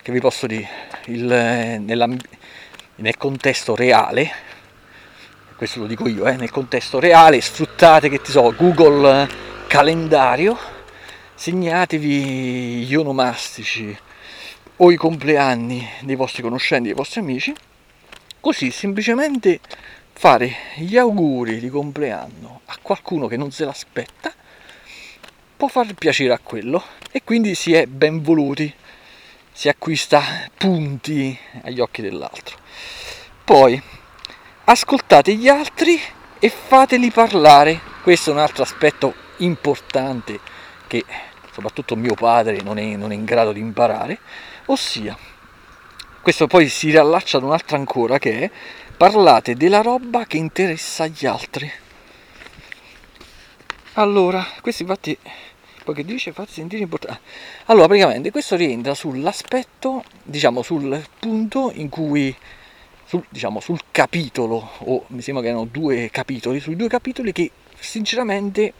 [0.00, 0.66] che vi posso dire,
[1.08, 4.32] il, eh, nel contesto reale,
[5.56, 9.28] questo lo dico io, eh, nel contesto reale, sfruttate che ti so, Google
[9.66, 10.58] calendario,
[11.34, 13.94] segnatevi gli onomastici
[14.76, 17.54] o i compleanni dei vostri conoscenti, dei vostri amici,
[18.40, 19.60] così semplicemente
[20.16, 24.32] fare gli auguri di compleanno a qualcuno che non se l'aspetta
[25.56, 28.72] può far piacere a quello e quindi si è ben voluti,
[29.52, 30.22] si acquista
[30.56, 32.56] punti agli occhi dell'altro.
[33.44, 33.80] Poi
[34.64, 36.00] ascoltate gli altri
[36.38, 37.80] e fateli parlare.
[38.02, 40.40] Questo è un altro aspetto importante
[40.86, 41.04] che
[41.52, 44.18] soprattutto mio padre non è, non è in grado di imparare,
[44.66, 45.16] ossia,
[46.20, 48.50] questo poi si riallaccia ad un'altra ancora che è
[48.96, 51.70] parlate della roba che interessa agli altri.
[53.94, 55.16] Allora, questo infatti,
[55.84, 57.20] poi che dice, fate sentire importante.
[57.66, 62.34] Allora, praticamente questo rientra sull'aspetto, diciamo, sul punto in cui
[63.04, 67.50] sul, diciamo, sul capitolo, o mi sembra che erano due capitoli, sui due capitoli che
[67.78, 68.72] sinceramente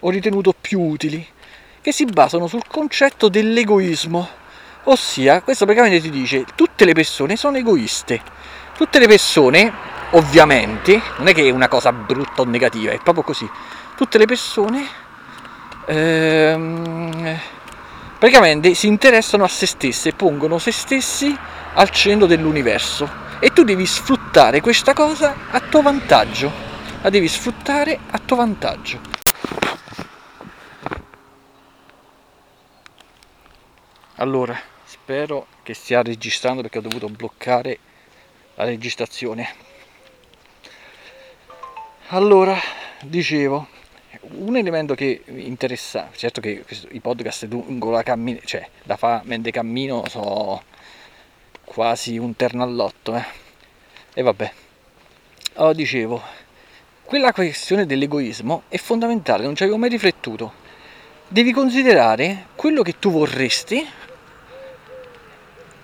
[0.00, 1.26] ho ritenuto più utili,
[1.80, 4.46] che si basano sul concetto dell'egoismo.
[4.84, 8.20] Ossia, questo praticamente ti dice tutte le persone sono egoiste.
[8.78, 9.72] Tutte le persone
[10.10, 13.50] ovviamente, non è che è una cosa brutta o negativa, è proprio così.
[13.96, 14.86] Tutte le persone
[15.84, 17.40] ehm,
[18.16, 21.36] praticamente si interessano a se stesse, pongono se stessi
[21.74, 23.10] al centro dell'universo
[23.40, 26.48] e tu devi sfruttare questa cosa a tuo vantaggio,
[27.02, 29.00] la devi sfruttare a tuo vantaggio.
[34.18, 37.80] Allora, spero che stia registrando perché ho dovuto bloccare
[38.58, 39.48] la registrazione.
[42.08, 42.58] Allora,
[43.02, 43.68] dicevo,
[44.22, 49.52] un elemento che interessa, certo che i podcast lungo la cammina, cioè da fa mentre
[49.52, 50.60] cammino so
[51.64, 53.24] quasi un terno all'otto, eh.
[54.14, 54.52] E vabbè.
[55.54, 56.20] Allora, dicevo,
[57.04, 60.66] quella questione dell'egoismo è fondamentale, non ci avevo mai riflettuto.
[61.28, 63.86] Devi considerare quello che tu vorresti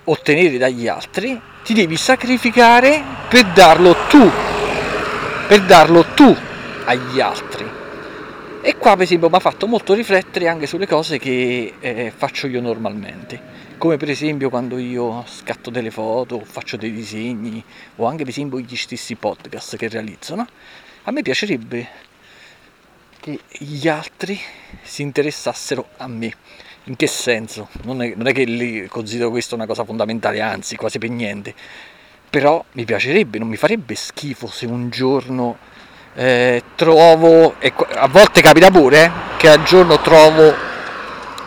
[0.07, 4.31] ottenere dagli altri, ti devi sacrificare per darlo tu,
[5.49, 6.37] per darlo tu
[6.85, 7.65] agli altri.
[8.61, 12.49] E qua per esempio mi ha fatto molto riflettere anche sulle cose che eh, faccio
[12.49, 13.41] io normalmente,
[13.79, 17.65] come per esempio quando io scatto delle foto, faccio dei disegni
[17.97, 20.35] o anche per esempio gli stessi podcast che realizzo.
[20.35, 20.47] No?
[21.05, 21.89] A me piacerebbe
[23.21, 24.39] che gli altri
[24.83, 26.31] si interessassero a me
[26.85, 27.69] in che senso?
[27.83, 31.55] Non è, non è che lì considero questo una cosa fondamentale, anzi quasi per niente.
[32.29, 35.57] Però mi piacerebbe, non mi farebbe schifo se un giorno
[36.15, 40.55] eh, trovo, e a volte capita pure, eh, che al giorno trovo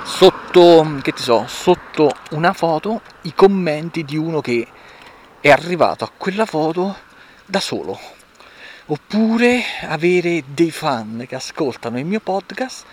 [0.03, 4.65] sotto, che ti so, sotto una foto i commenti di uno che
[5.39, 6.95] è arrivato a quella foto
[7.45, 7.99] da solo.
[8.89, 12.85] Oppure avere dei fan che ascoltano il mio podcast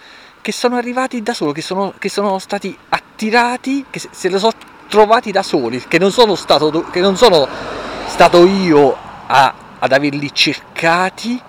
[0.45, 4.53] che sono arrivati da soli, che sono, che sono stati attirati, che se, lo sono
[4.89, 7.49] trovati da soli, che non sono stato, non sono
[8.07, 8.95] stato io
[9.27, 11.41] a, ad averli cercati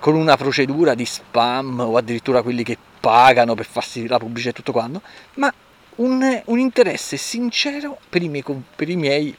[0.00, 4.54] con una procedura di spam o addirittura quelli che pagano per farsi la pubblicità e
[4.54, 5.02] tutto quanto,
[5.34, 5.54] ma
[5.98, 8.42] un, un interesse sincero per i, miei,
[8.74, 9.36] per i miei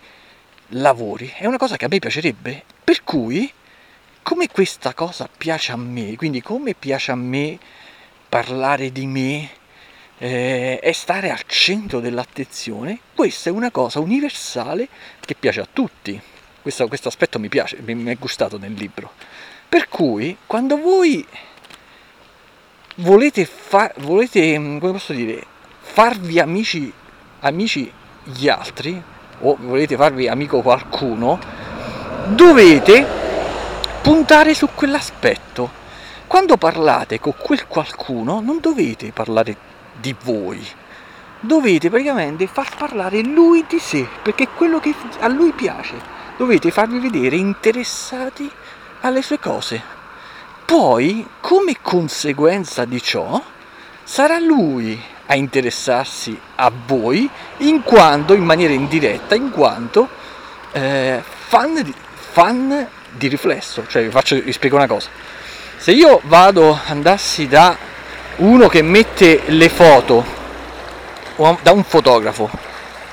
[0.70, 1.30] lavori.
[1.36, 2.64] È una cosa che a me piacerebbe.
[2.82, 3.52] Per cui,
[4.22, 7.60] come questa cosa piace a me, quindi come piace a me
[8.34, 9.48] parlare di me
[10.18, 14.88] eh, e stare al centro dell'attenzione, questa è una cosa universale
[15.20, 16.20] che piace a tutti.
[16.60, 19.12] Questo, questo aspetto mi piace, mi, mi è gustato nel libro.
[19.70, 21.24] Per cui, quando voi
[22.96, 25.46] volete, fa, volete come posso dire,
[25.82, 26.92] farvi amici,
[27.42, 27.92] amici
[28.24, 29.00] gli altri,
[29.42, 31.40] o volete farvi amico qualcuno,
[32.30, 33.06] dovete
[34.02, 35.82] puntare su quell'aspetto
[36.34, 39.56] quando parlate con quel qualcuno non dovete parlare
[39.94, 40.68] di voi,
[41.40, 45.94] dovete praticamente far parlare lui di sé, perché è quello che a lui piace.
[46.36, 48.50] Dovete farvi vedere interessati
[49.02, 49.80] alle sue cose.
[50.66, 53.40] Poi, come conseguenza di ciò,
[54.04, 60.10] sarà lui a interessarsi a voi in quanto, in maniera indiretta, in quanto
[60.72, 63.86] eh, fan, di, fan di riflesso.
[63.86, 65.33] Cioè, vi, faccio, vi spiego una cosa
[65.84, 67.76] se io vado, andassi da
[68.38, 70.24] uno che mette le foto,
[71.62, 72.50] da un fotografo,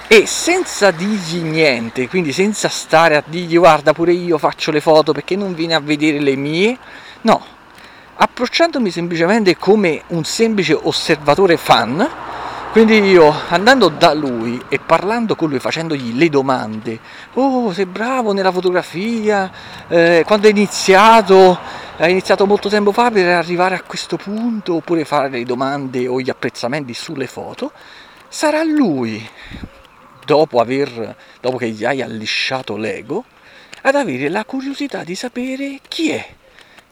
[0.06, 5.10] e senza dirgli niente, quindi senza stare a dirgli guarda pure io faccio le foto
[5.10, 6.78] perché non viene a vedere le mie,
[7.22, 7.44] no,
[8.14, 12.08] approcciandomi semplicemente come un semplice osservatore fan,
[12.70, 17.00] quindi io andando da lui e parlando con lui, facendogli le domande,
[17.34, 19.50] oh sei bravo nella fotografia,
[19.88, 25.04] eh, quando hai iniziato, hai iniziato molto tempo fa per arrivare a questo punto oppure
[25.04, 27.72] fare le domande o gli apprezzamenti sulle foto,
[28.26, 29.28] sarà lui,
[30.24, 33.26] dopo, aver, dopo che gli hai allisciato l'ego,
[33.82, 36.26] ad avere la curiosità di sapere chi è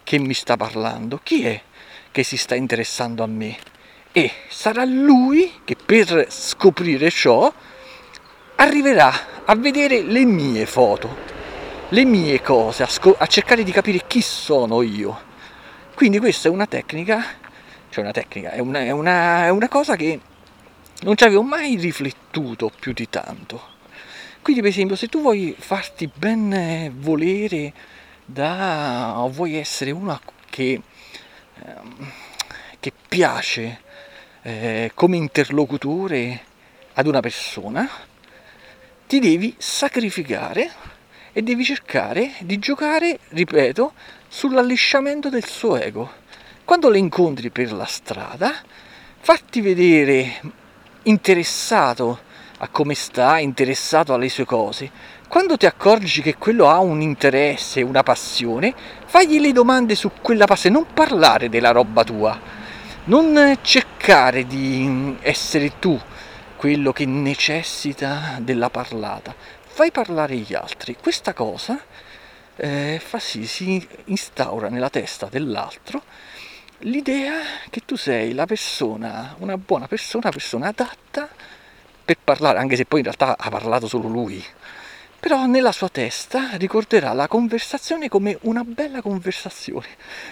[0.05, 1.59] che mi sta parlando, chi è
[2.11, 3.57] che si sta interessando a me.
[4.13, 7.51] E sarà lui che per scoprire ciò
[8.57, 11.38] arriverà a vedere le mie foto
[11.91, 15.27] le mie cose, a, sco- a cercare di capire chi sono io.
[15.95, 17.25] Quindi questa è una tecnica,
[17.89, 20.21] cioè una tecnica, è una, è una, è una cosa che
[21.03, 23.77] non ci avevo mai riflettuto più di tanto.
[24.43, 27.73] Quindi per esempio se tu vuoi farti ben volere
[28.25, 30.81] da, o vuoi essere uno che,
[31.65, 32.13] ehm,
[32.79, 33.81] che piace
[34.43, 36.45] eh, come interlocutore
[36.95, 37.89] ad una persona,
[39.07, 40.71] ti devi sacrificare
[41.39, 43.93] e devi cercare di giocare, ripeto,
[44.27, 46.11] sull'allisciamento del suo ego.
[46.65, 48.53] Quando le incontri per la strada,
[49.21, 50.41] fatti vedere
[51.05, 52.19] interessato
[52.59, 54.91] a come sta, interessato alle sue cose.
[55.29, 58.75] quando ti accorgi che quello ha un interesse, una passione,
[59.07, 62.37] fagli le domande su quella passione, non parlare della roba tua,
[63.05, 65.97] non cercare di essere tu
[66.59, 69.33] quello che necessita della parlata,
[69.65, 70.97] fai parlare gli altri.
[71.01, 71.81] Questa cosa
[72.57, 76.03] eh, fa sì, si instaura nella testa dell'altro
[76.79, 77.41] l'idea
[77.71, 81.29] che tu sei la persona, una buona persona, una persona adatta
[82.05, 84.45] per parlare, anche se poi in realtà ha parlato solo lui.
[85.21, 89.89] Però nella sua testa ricorderà la conversazione come una bella conversazione,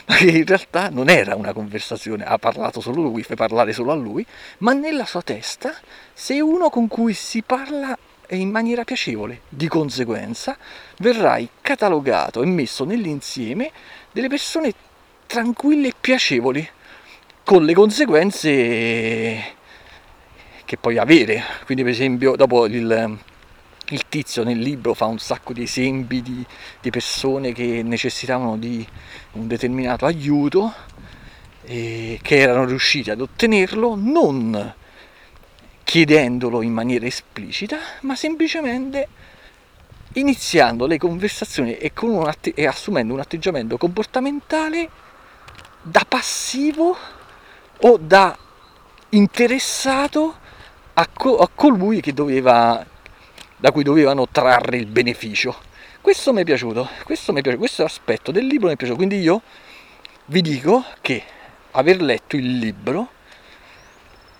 [0.06, 3.90] ma che in realtà non era una conversazione, ha parlato solo lui, fai parlare solo
[3.90, 4.24] a lui,
[4.58, 5.74] ma nella sua testa
[6.14, 7.98] sei uno con cui si parla
[8.30, 9.40] in maniera piacevole.
[9.48, 10.56] Di conseguenza
[10.98, 13.72] verrai catalogato e messo nell'insieme
[14.12, 14.72] delle persone
[15.26, 16.66] tranquille e piacevoli,
[17.42, 19.54] con le conseguenze
[20.64, 21.42] che puoi avere.
[21.64, 23.18] Quindi per esempio dopo il,
[23.90, 26.44] il tizio nel libro fa un sacco di esempi di,
[26.80, 28.86] di persone che necessitavano di
[29.32, 30.72] un determinato aiuto
[31.62, 34.74] e che erano riusciti ad ottenerlo non
[35.84, 39.08] chiedendolo in maniera esplicita, ma semplicemente
[40.14, 41.92] iniziando le conversazioni e,
[42.24, 44.90] atte- e assumendo un atteggiamento comportamentale
[45.82, 46.96] da passivo
[47.78, 48.36] o da
[49.10, 50.34] interessato
[50.94, 52.84] a, co- a colui doveva,
[53.56, 55.54] da cui dovevano trarre il beneficio.
[56.00, 58.98] Questo mi è piaciuto, questo mi è piaciuto, questo aspetto del libro mi è piaciuto,
[58.98, 59.42] quindi io
[60.26, 61.22] vi dico che
[61.72, 63.10] aver letto il libro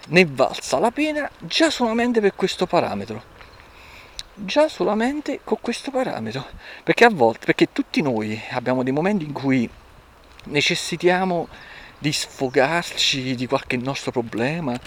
[0.09, 3.35] ne valsa la pena già solamente per questo parametro.
[4.35, 6.46] Già solamente con questo parametro.
[6.85, 9.68] Perché a volte, perché tutti noi abbiamo dei momenti in cui
[10.44, 11.48] necessitiamo
[11.99, 14.79] di sfogarci di qualche nostro problema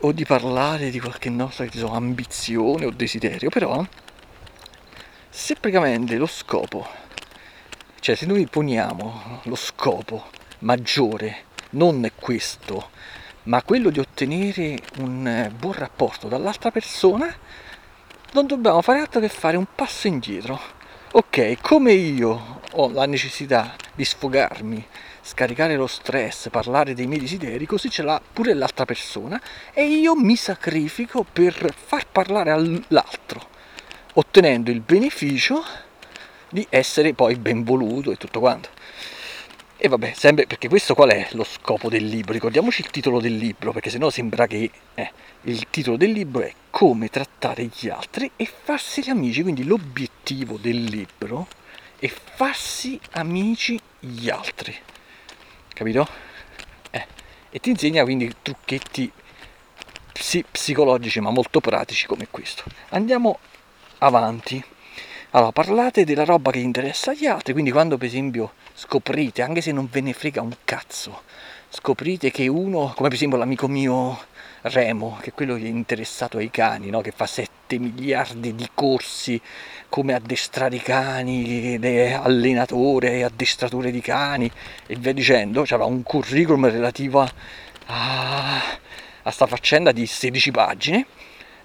[0.00, 3.84] o di parlare di qualche nostra so, ambizione o desiderio, però
[5.28, 6.86] se praticamente lo scopo,
[8.00, 10.26] cioè se noi poniamo lo scopo
[10.60, 12.90] maggiore, non questo,
[13.44, 17.32] ma quello di ottenere un buon rapporto dall'altra persona,
[18.32, 20.60] non dobbiamo fare altro che fare un passo indietro.
[21.12, 24.86] Ok, come io ho la necessità di sfogarmi,
[25.28, 29.38] scaricare lo stress, parlare dei miei desideri, così ce l'ha pure l'altra persona
[29.74, 33.46] e io mi sacrifico per far parlare all'altro,
[34.14, 35.62] ottenendo il beneficio
[36.48, 38.70] di essere poi ben voluto e tutto quanto.
[39.76, 42.32] E vabbè, sempre perché questo qual è lo scopo del libro?
[42.32, 45.12] Ricordiamoci il titolo del libro, perché sennò sembra che eh,
[45.42, 50.82] il titolo del libro è come trattare gli altri e farsi amici, quindi l'obiettivo del
[50.82, 51.46] libro
[51.98, 54.74] è farsi amici gli altri.
[55.78, 56.08] Capito?
[56.90, 57.06] Eh,
[57.50, 59.12] e ti insegna quindi trucchetti
[60.12, 62.64] psi- psicologici ma molto pratici come questo.
[62.88, 63.38] Andiamo
[63.98, 64.60] avanti.
[65.30, 69.70] Allora, parlate della roba che interessa agli altri, quindi quando per esempio scoprite, anche se
[69.70, 71.22] non ve ne frega un cazzo,
[71.68, 74.18] scoprite che uno, come per esempio l'amico mio
[74.62, 77.00] Remo, che è quello che è interessato ai cani, no?
[77.00, 79.40] che fa 7 miliardi di corsi
[79.88, 81.78] come addestrare i cani,
[82.14, 84.50] allenatore, addestratore di cani
[84.86, 87.32] e via dicendo, cioè un curriculum relativo a,
[87.86, 88.62] a,
[89.22, 91.06] a sta faccenda di 16 pagine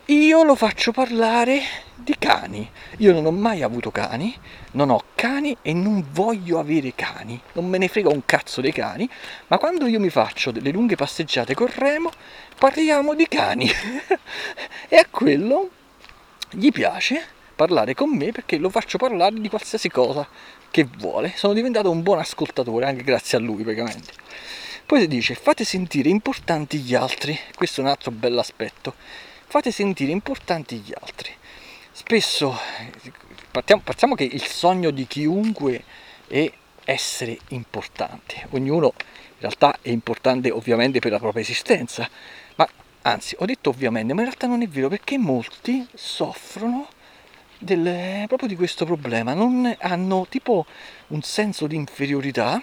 [0.08, 1.62] io lo faccio parlare
[1.96, 2.70] di cani.
[2.98, 4.36] Io non ho mai avuto cani,
[4.72, 7.40] non ho cani e non voglio avere cani.
[7.54, 9.10] Non me ne frega un cazzo dei cani,
[9.48, 12.12] ma quando io mi faccio delle lunghe passeggiate con Remo,
[12.58, 13.70] parliamo di cani.
[14.90, 15.70] e a quello
[16.50, 20.28] gli piace parlare con me perché lo faccio parlare di qualsiasi cosa
[20.70, 21.32] che vuole.
[21.36, 24.12] Sono diventato un buon ascoltatore anche grazie a lui praticamente.
[24.86, 28.96] Poi si dice fate sentire importanti gli altri, questo è un altro bell'aspetto
[29.54, 31.30] fate sentire importanti gli altri.
[31.92, 32.58] Spesso
[33.52, 35.84] partiamo, partiamo che il sogno di chiunque
[36.26, 36.52] è
[36.86, 38.48] essere importante.
[38.50, 42.10] Ognuno in realtà è importante ovviamente per la propria esistenza,
[42.56, 42.68] ma
[43.04, 46.88] anzi ho detto ovviamente, ma in realtà non è vero perché molti soffrono
[47.60, 50.66] del, proprio di questo problema, non hanno tipo
[51.10, 52.60] un senso di inferiorità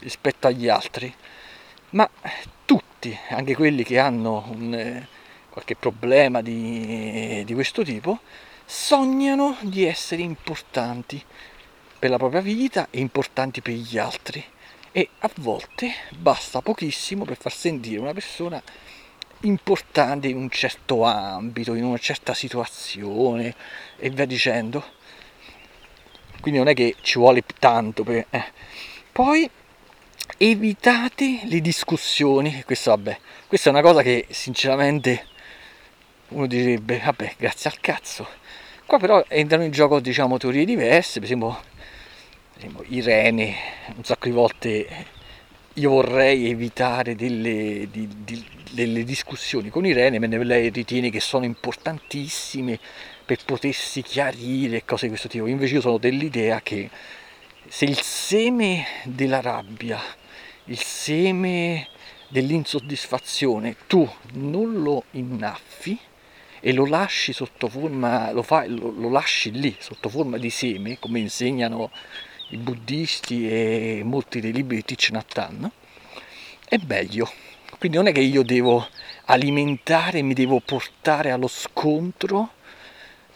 [0.00, 1.10] rispetto agli altri,
[1.90, 2.06] ma
[2.66, 5.06] tutti, anche quelli che hanno un,
[5.56, 8.20] qualche problema di, di questo tipo,
[8.66, 11.24] sognano di essere importanti
[11.98, 14.44] per la propria vita e importanti per gli altri.
[14.92, 18.62] E a volte basta pochissimo per far sentire una persona
[19.40, 23.54] importante in un certo ambito, in una certa situazione
[23.96, 24.84] e via dicendo.
[26.38, 28.26] Quindi non è che ci vuole tanto per...
[28.28, 28.44] Eh.
[29.10, 29.48] Poi
[30.36, 35.28] evitate le discussioni, questo vabbè, questa è una cosa che sinceramente
[36.28, 38.26] uno direbbe, vabbè, grazie al cazzo,
[38.86, 41.60] Qua però entrano in gioco diciamo teorie diverse, per esempio,
[42.52, 43.54] per esempio Irene,
[43.96, 45.06] un sacco di volte
[45.74, 51.44] io vorrei evitare delle, di, di, delle discussioni con Irene, mentre lei ritiene che sono
[51.44, 52.78] importantissime
[53.24, 55.46] per potersi chiarire cose di questo tipo.
[55.48, 56.88] Invece io sono dell'idea che
[57.66, 60.00] se il seme della rabbia,
[60.66, 61.88] il seme
[62.28, 65.98] dell'insoddisfazione, tu non lo innaffi
[66.60, 70.98] e lo lasci sotto forma, lo, fai, lo, lo lasci lì sotto forma di seme,
[70.98, 71.90] come insegnano
[72.50, 75.70] i buddisti e molti dei libri di Thich Nhat Hanh,
[76.68, 77.30] è meglio.
[77.78, 78.86] Quindi non è che io devo
[79.26, 82.50] alimentare, mi devo portare allo scontro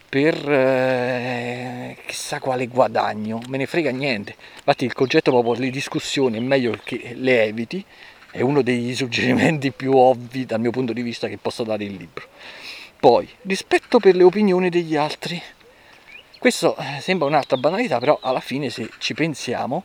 [0.09, 4.35] per eh, chissà quale guadagno, me ne frega niente.
[4.57, 7.85] Infatti il concetto proprio le discussioni è meglio che le eviti,
[8.33, 11.95] è uno dei suggerimenti più ovvi dal mio punto di vista che posso dare il
[11.95, 12.27] libro.
[13.01, 15.43] Poi, rispetto per le opinioni degli altri.
[16.39, 19.85] Questo eh, sembra un'altra banalità, però alla fine se ci pensiamo,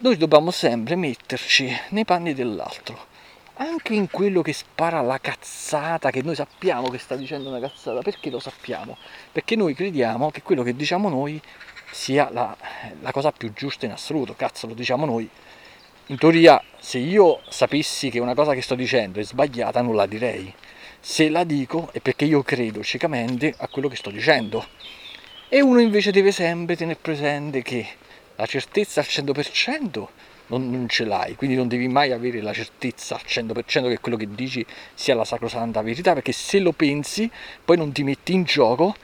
[0.00, 3.12] noi dobbiamo sempre metterci nei panni dell'altro
[3.56, 8.00] anche in quello che spara la cazzata, che noi sappiamo che sta dicendo una cazzata,
[8.00, 8.96] perché lo sappiamo?
[9.30, 11.40] Perché noi crediamo che quello che diciamo noi
[11.90, 12.56] sia la,
[13.00, 15.28] la cosa più giusta in assoluto, cazzo lo diciamo noi.
[16.06, 20.06] In teoria, se io sapessi che una cosa che sto dicendo è sbagliata, non la
[20.06, 20.52] direi.
[21.06, 24.66] Se la dico è perché io credo ciecamente a quello che sto dicendo.
[25.50, 27.86] E uno invece deve sempre tenere presente che
[28.36, 30.06] la certezza al 100%
[30.46, 34.16] non, non, ce l'hai, quindi non devi mai avere la certezza al 100% che quello
[34.16, 37.30] che dici sia la sacrosanta verità, perché se lo pensi
[37.62, 38.96] poi non ti metti in gioco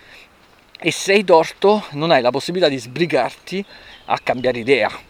[0.81, 3.63] e se hai torto non hai la possibilità di sbrigarti
[4.07, 5.10] a cambiare idea.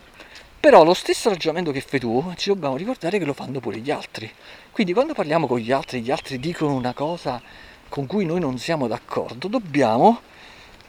[0.60, 3.90] Però lo stesso ragionamento che fai tu ci dobbiamo ricordare che lo fanno pure gli
[3.90, 4.30] altri.
[4.70, 7.40] Quindi quando parliamo con gli altri, gli altri dicono una cosa
[7.88, 10.20] con cui noi non siamo d'accordo, dobbiamo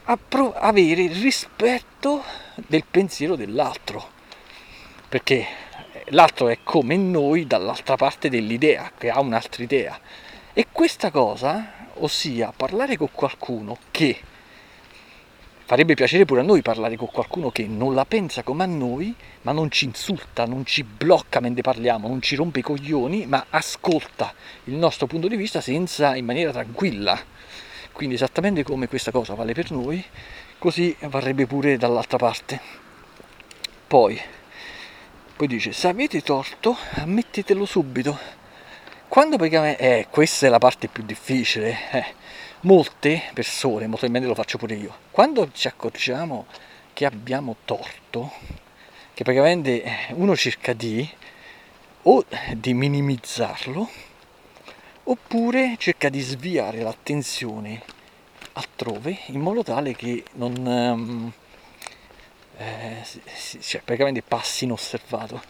[0.04, 2.22] appro- avere il rispetto
[2.54, 4.20] del pensiero dell'altro
[5.12, 5.46] perché
[6.06, 10.00] l'altro è come noi dall'altra parte dell'idea, che ha un'altra idea.
[10.54, 14.18] E questa cosa, ossia parlare con qualcuno che
[15.64, 19.14] farebbe piacere pure a noi parlare con qualcuno che non la pensa come a noi,
[19.42, 23.46] ma non ci insulta, non ci blocca mentre parliamo, non ci rompe i coglioni, ma
[23.50, 24.32] ascolta
[24.64, 27.18] il nostro punto di vista senza in maniera tranquilla.
[27.92, 30.04] Quindi esattamente come questa cosa vale per noi,
[30.58, 32.60] così varrebbe pure dall'altra parte.
[33.86, 34.20] Poi
[35.42, 38.16] poi dice, se avete torto, ammettetelo subito.
[39.08, 42.04] Quando praticamente, eh, questa è la parte più difficile, eh,
[42.62, 46.46] molte persone, molto probabilmente lo faccio pure io, quando ci accorgiamo
[46.92, 48.32] che abbiamo torto,
[49.14, 51.08] che praticamente eh, uno cerca di
[52.04, 52.24] o
[52.56, 53.88] di minimizzarlo,
[55.04, 57.82] oppure cerca di sviare l'attenzione
[58.54, 61.32] altrove in modo tale che non, um,
[62.58, 63.02] eh,
[63.60, 65.42] cioè praticamente passi inosservato.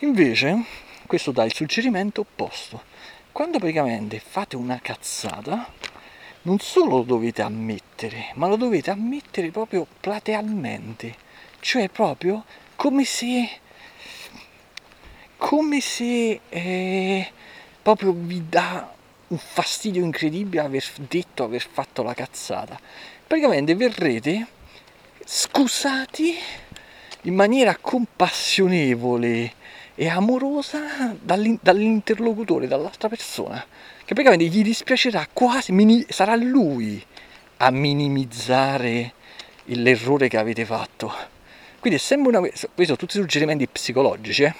[0.00, 0.64] Invece
[1.06, 2.82] questo dà il suggerimento opposto.
[3.32, 5.70] Quando praticamente fate una cazzata,
[6.46, 11.14] non solo lo dovete ammettere, ma lo dovete ammettere proprio platealmente,
[11.58, 12.44] cioè proprio
[12.76, 13.60] come se
[15.36, 17.30] come se eh,
[17.82, 18.94] proprio vi dà
[19.28, 22.78] un fastidio incredibile aver detto, aver fatto la cazzata.
[23.26, 24.46] Praticamente verrete
[25.24, 26.32] scusati
[27.22, 29.55] in maniera compassionevole
[29.98, 33.64] e amorosa dall'interlocutore, dall'altra persona,
[34.04, 37.02] che praticamente gli dispiacerà quasi, sarà lui
[37.56, 39.14] a minimizzare
[39.64, 41.12] l'errore che avete fatto.
[41.80, 42.40] Quindi è sempre una...
[42.40, 44.42] questi sono tutti suggerimenti psicologici.
[44.42, 44.54] Eh?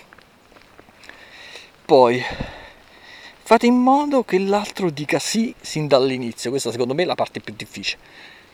[1.85, 2.23] Poi
[3.43, 7.41] fate in modo che l'altro dica sì sin dall'inizio, questa secondo me è la parte
[7.41, 8.01] più difficile,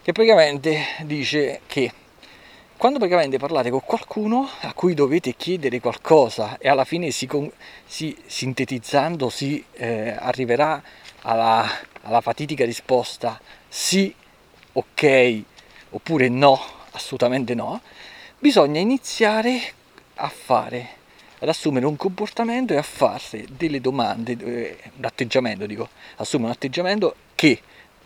[0.02, 1.92] che praticamente dice che
[2.82, 7.28] quando praticamente parlate con qualcuno a cui dovete chiedere qualcosa e alla fine si,
[7.86, 10.82] si sintetizzando si eh, arriverà
[11.20, 11.64] alla,
[12.00, 14.12] alla fatidica risposta sì,
[14.72, 15.42] ok
[15.90, 16.60] oppure no,
[16.90, 17.80] assolutamente no,
[18.40, 19.60] bisogna iniziare
[20.16, 20.88] a fare,
[21.38, 26.56] ad assumere un comportamento e a farsi delle domande, eh, un atteggiamento, dico, assumere un
[26.56, 27.60] atteggiamento che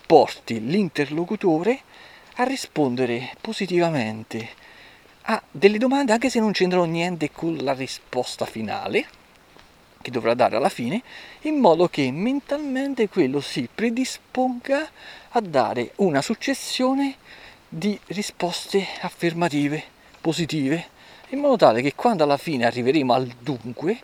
[0.07, 1.81] porti l'interlocutore
[2.35, 4.65] a rispondere positivamente
[5.29, 9.07] ha delle domande anche se non c'entrano niente con la risposta finale
[10.01, 11.03] che dovrà dare alla fine,
[11.43, 14.89] in modo che mentalmente quello si predisponga
[15.31, 17.17] a dare una successione
[17.69, 19.83] di risposte affermative,
[20.21, 20.87] positive,
[21.31, 23.99] in modo tale che quando alla fine arriveremo al dunque,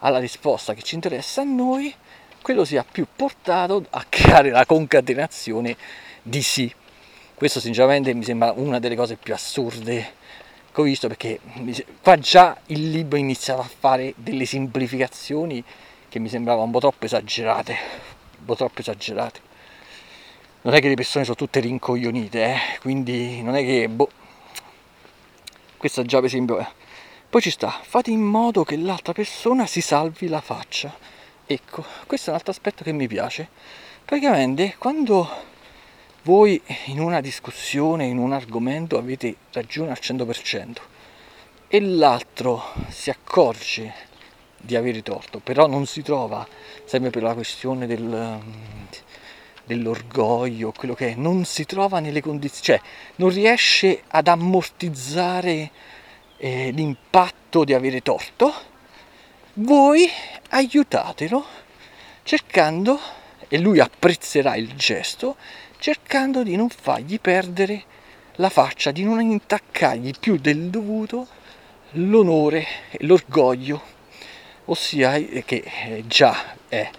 [0.00, 1.94] alla risposta che ci interessa a noi,
[2.42, 5.74] quello sia più portato a creare la concatenazione
[6.22, 6.70] di sì.
[7.34, 10.15] Questo sinceramente mi sembra una delle cose più assurde
[10.76, 11.40] che ho visto perché
[12.02, 15.64] qua già il libro iniziava a fare delle semplificazioni
[16.06, 17.76] che mi sembravano un po' troppo esagerate,
[18.40, 19.40] un po' troppo esagerate.
[20.62, 22.58] Non è che le persone sono tutte rincoglionite, eh?
[22.80, 23.88] quindi non è che...
[23.88, 24.10] Boh.
[25.78, 26.58] Questo già per esempio...
[26.58, 26.68] Eh.
[27.30, 30.94] Poi ci sta, fate in modo che l'altra persona si salvi la faccia.
[31.46, 33.48] Ecco, questo è un altro aspetto che mi piace.
[34.04, 35.54] Praticamente quando
[36.26, 40.72] voi in una discussione, in un argomento avete ragione al 100%
[41.68, 43.94] e l'altro si accorge
[44.56, 46.44] di avere torto, però non si trova
[46.84, 48.40] sempre per la questione del,
[49.64, 55.70] dell'orgoglio, quello che è, non si trova nelle condizioni, cioè non riesce ad ammortizzare
[56.38, 58.52] eh, l'impatto di avere torto,
[59.54, 60.10] voi
[60.48, 61.44] aiutatelo
[62.24, 62.98] cercando,
[63.48, 65.36] e lui apprezzerà il gesto,
[65.86, 67.84] cercando di non fargli perdere
[68.36, 71.28] la faccia, di non intaccargli più del dovuto
[71.92, 73.80] l'onore e l'orgoglio,
[74.64, 76.90] ossia eh, che eh, già è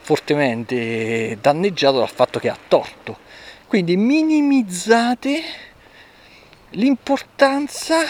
[0.00, 3.16] fortemente danneggiato dal fatto che ha torto.
[3.68, 5.40] Quindi minimizzate
[6.70, 8.04] l'importanza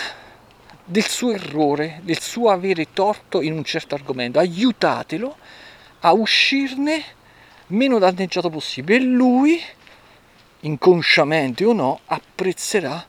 [0.82, 5.36] del suo errore, del suo avere torto in un certo argomento, aiutatelo
[6.00, 7.04] a uscirne
[7.66, 8.96] meno danneggiato possibile.
[8.96, 9.62] E lui
[10.62, 13.06] inconsciamente o no, apprezzerà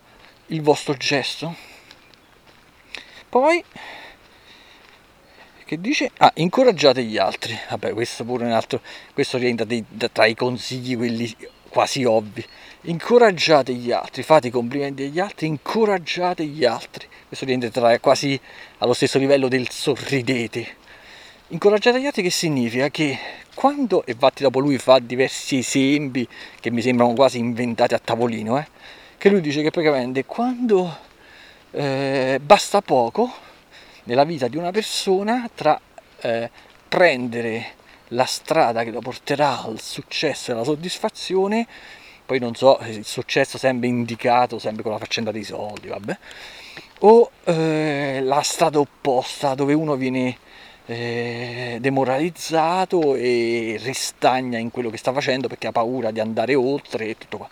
[0.48, 1.56] il vostro gesto.
[3.30, 3.64] Poi,
[5.66, 6.12] che dice?
[6.18, 7.58] Ah, incoraggiate gli altri.
[7.70, 8.82] Vabbè, questo pure un altro,
[9.14, 11.36] questo rientra dei, tra i consigli, quelli
[11.70, 12.46] quasi ovvi.
[12.82, 17.08] Incoraggiate gli altri, fate i complimenti agli altri, incoraggiate gli altri.
[17.28, 18.40] Questo rientra tra, quasi
[18.80, 20.82] allo stesso livello del sorridete.
[21.54, 22.90] Incoraggiate gli altri che significa?
[22.90, 23.16] Che
[23.54, 26.28] quando, e infatti dopo lui fa diversi esempi
[26.60, 28.66] che mi sembrano quasi inventati a tavolino, eh,
[29.20, 30.98] che lui dice che praticamente quando
[31.70, 33.32] eh, basta poco
[34.06, 35.80] nella vita di una persona tra
[36.22, 36.50] eh,
[36.90, 37.74] prendere
[38.08, 41.68] la strada che lo porterà al successo e alla soddisfazione,
[42.26, 46.18] poi non so, il successo sempre indicato, sempre con la faccenda dei soldi, vabbè,
[47.02, 50.38] o eh, la strada opposta dove uno viene
[50.86, 57.08] eh, demoralizzato e ristagna in quello che sta facendo perché ha paura di andare oltre
[57.08, 57.50] e tutto qua.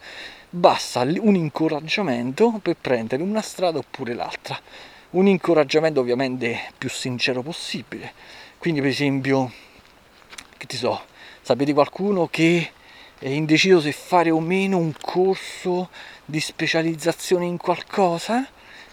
[0.49, 4.59] Basta un incoraggiamento per prendere una strada oppure l'altra.
[5.11, 8.13] Un incoraggiamento ovviamente più sincero possibile.
[8.57, 9.51] Quindi per esempio,
[10.57, 11.01] che ti so,
[11.41, 12.71] sapete qualcuno che
[13.17, 15.89] è indeciso se fare o meno un corso
[16.25, 18.45] di specializzazione in qualcosa?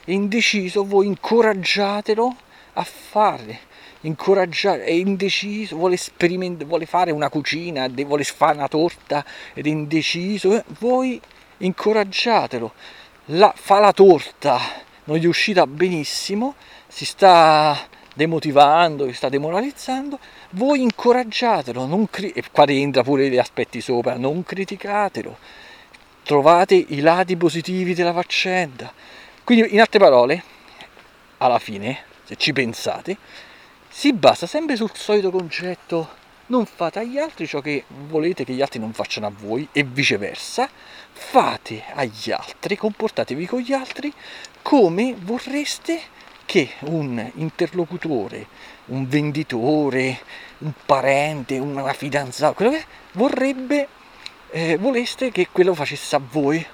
[0.05, 2.37] È indeciso, voi incoraggiatelo
[2.75, 3.67] a fare
[4.03, 9.25] incoraggiare, è indeciso, vuole, sperimentare, vuole fare una cucina, vuole fare una torta
[9.55, 11.21] ed è indeciso, eh, voi
[11.59, 12.73] incoraggiatelo,
[13.27, 14.59] la, fa la torta,
[15.05, 16.55] non gli è uscita benissimo,
[16.87, 17.77] si sta
[18.15, 20.19] demotivando, si sta demoralizzando,
[20.51, 25.37] voi incoraggiatelo, non cri- e qua rientra pure gli aspetti sopra, non criticatelo,
[26.23, 28.93] trovate i lati positivi della faccenda.
[29.45, 30.43] Quindi in altre parole,
[31.39, 33.17] alla fine, se ci pensate,
[33.99, 36.09] si basa sempre sul solito concetto
[36.47, 39.83] non fate agli altri ciò che volete che gli altri non facciano a voi e
[39.83, 40.71] viceversa.
[41.11, 44.13] Fate agli altri comportatevi con gli altri
[44.63, 46.01] come vorreste
[46.45, 48.47] che un interlocutore
[48.85, 50.21] un venditore
[50.59, 52.85] un parente una fidanzata quello che
[53.15, 53.89] vorrebbe
[54.53, 56.65] eh, voleste che quello facesse a voi.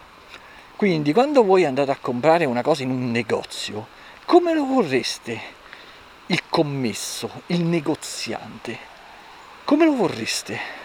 [0.76, 3.86] Quindi quando voi andate a comprare una cosa in un negozio
[4.26, 5.62] come lo vorreste
[6.26, 8.78] il commesso, il negoziante,
[9.64, 10.82] come lo vorreste?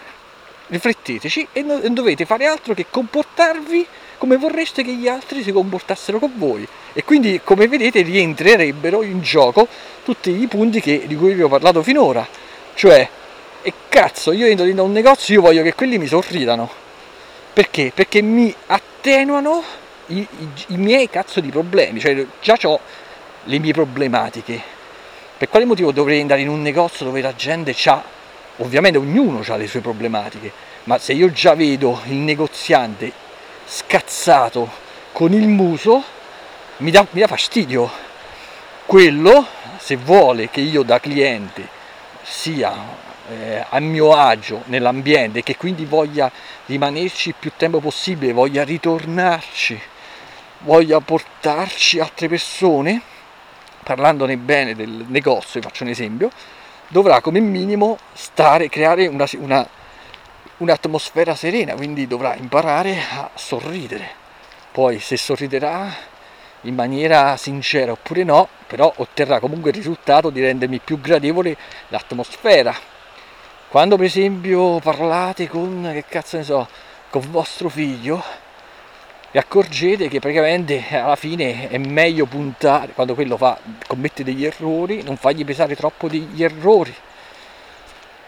[0.66, 3.86] Rifletteteci e non dovete fare altro che comportarvi
[4.18, 6.66] come vorreste che gli altri si comportassero con voi.
[6.92, 9.66] E quindi, come vedete, rientrerebbero in gioco
[10.04, 12.26] tutti i punti che, di cui vi ho parlato finora.
[12.74, 13.08] Cioè,
[13.62, 16.70] e cazzo, io entro in un negozio, io voglio che quelli mi sorridano.
[17.52, 17.92] Perché?
[17.94, 19.62] Perché mi attenuano
[20.06, 21.98] i, i, i miei cazzo di problemi.
[21.98, 22.80] Cioè, già ho
[23.44, 24.78] le mie problematiche
[25.40, 28.04] per quale motivo dovrei andare in un negozio dove la gente ha,
[28.56, 30.52] ovviamente ognuno ha le sue problematiche,
[30.84, 33.10] ma se io già vedo il negoziante
[33.64, 34.68] scazzato
[35.12, 36.04] con il muso,
[36.76, 37.90] mi dà, mi dà fastidio.
[38.84, 39.46] Quello,
[39.78, 41.66] se vuole che io da cliente
[42.20, 42.74] sia
[43.30, 46.30] eh, a mio agio nell'ambiente e che quindi voglia
[46.66, 49.80] rimanerci il più tempo possibile, voglia ritornarci,
[50.58, 53.00] voglia portarci altre persone,
[53.94, 56.30] parlandone bene del negozio, faccio un esempio,
[56.86, 59.68] dovrà come minimo stare, creare una, una,
[60.58, 64.18] un'atmosfera serena, quindi dovrà imparare a sorridere.
[64.70, 65.92] poi se sorriderà
[66.62, 71.56] in maniera sincera oppure no, però otterrà comunque il risultato di rendermi più gradevole
[71.88, 72.72] l'atmosfera.
[73.68, 76.68] Quando per esempio parlate con, che cazzo ne so,
[77.08, 78.22] con vostro figlio,
[79.32, 85.02] vi accorgete che praticamente alla fine è meglio puntare, quando quello fa, commette degli errori,
[85.02, 86.92] non fargli pesare troppo degli errori.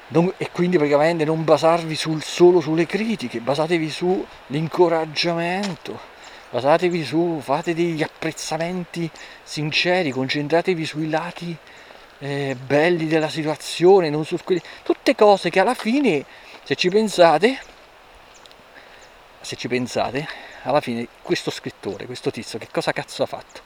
[0.09, 6.11] Non, e quindi praticamente non basarvi sul, solo sulle critiche, basatevi sull'incoraggiamento
[6.53, 9.11] basatevi su, fate degli apprezzamenti
[9.43, 11.57] sinceri, concentratevi sui lati
[12.19, 16.23] eh, belli della situazione, non su quelli, tutte cose che alla fine,
[16.63, 17.59] se ci pensate,
[19.43, 20.27] se ci pensate,
[20.63, 23.61] alla fine questo scrittore, questo tizio, che cosa cazzo ha fatto?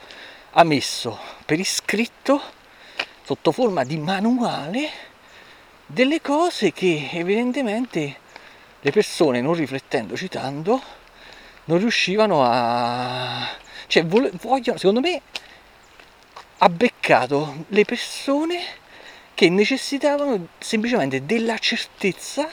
[0.52, 2.40] Ha messo per iscritto,
[3.22, 4.90] sotto forma di manuale,
[5.86, 8.18] delle cose che evidentemente
[8.80, 10.82] le persone, non riflettendoci tanto,
[11.64, 13.48] non riuscivano a...
[13.86, 15.20] cioè vogliono, secondo me,
[16.58, 18.60] ha beccato le persone
[19.34, 22.50] che necessitavano semplicemente della certezza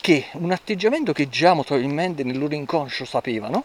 [0.00, 3.64] che un atteggiamento che già probabilmente nel loro inconscio sapevano,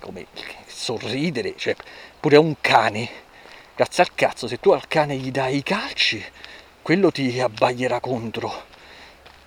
[0.00, 0.26] come
[0.66, 1.76] sorridere, cioè
[2.18, 3.08] pure a un cane,
[3.74, 6.22] grazie al cazzo, se tu al cane gli dai i calci,
[6.82, 8.64] quello ti abbaglierà contro.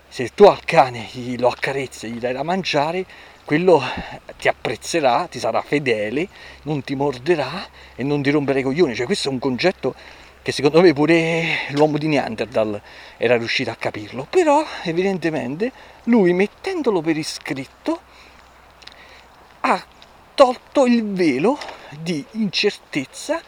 [0.07, 1.07] Se tu al cane
[1.37, 3.05] lo accarezzi e gli dai da mangiare,
[3.45, 3.81] quello
[4.37, 6.27] ti apprezzerà, ti sarà fedele,
[6.63, 8.95] non ti morderà e non ti romperà i coglioni.
[8.95, 9.95] Cioè, questo è un concetto
[10.49, 12.81] che secondo me pure l'uomo di Neanderthal
[13.17, 14.25] era riuscito a capirlo.
[14.29, 15.71] Però, evidentemente,
[16.05, 18.01] lui mettendolo per iscritto
[19.61, 19.85] ha
[20.33, 21.57] tolto il velo
[21.99, 23.39] di incertezza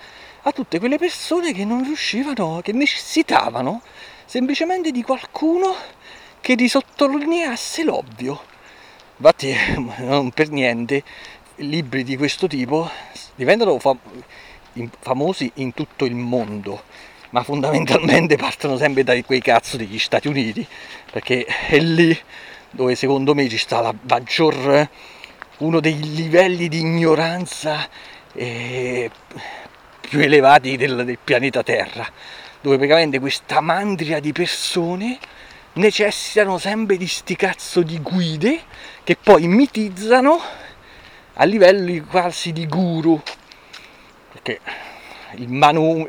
[0.44, 3.82] a tutte quelle persone che non riuscivano, che necessitavano
[4.26, 5.74] semplicemente di qualcuno
[6.40, 8.50] che gli sottolineasse l'ovvio
[9.18, 9.56] Infatti,
[10.04, 11.04] non per niente,
[11.58, 12.90] libri di questo tipo
[13.36, 13.78] diventano
[14.74, 16.84] fam- famosi in tutto il mondo,
[17.32, 20.66] ma fondamentalmente partono sempre da quei cazzo degli Stati Uniti,
[21.12, 22.18] perché è lì
[22.70, 24.90] dove secondo me ci sta la maggior,
[25.58, 27.88] uno dei livelli di ignoranza
[28.34, 29.12] eh,
[30.00, 32.08] più elevati del, del pianeta Terra,
[32.62, 35.18] dove praticamente questa mandria di persone
[35.74, 38.60] necessitano sempre di sti cazzo di guide
[39.04, 40.40] che poi mitizzano
[41.36, 43.22] a livello quasi di guru
[44.42, 44.60] perché
[45.48, 46.08] manu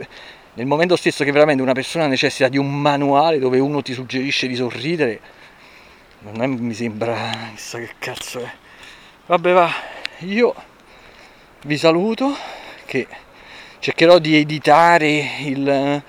[0.55, 4.47] nel momento stesso che veramente una persona necessita di un manuale dove uno ti suggerisce
[4.47, 5.21] di sorridere
[6.21, 8.51] non è, mi sembra chissà che cazzo è.
[9.27, 9.71] Vabbè va
[10.19, 10.55] io
[11.65, 12.37] vi saluto
[12.85, 13.07] che
[13.79, 16.03] cercherò di editare il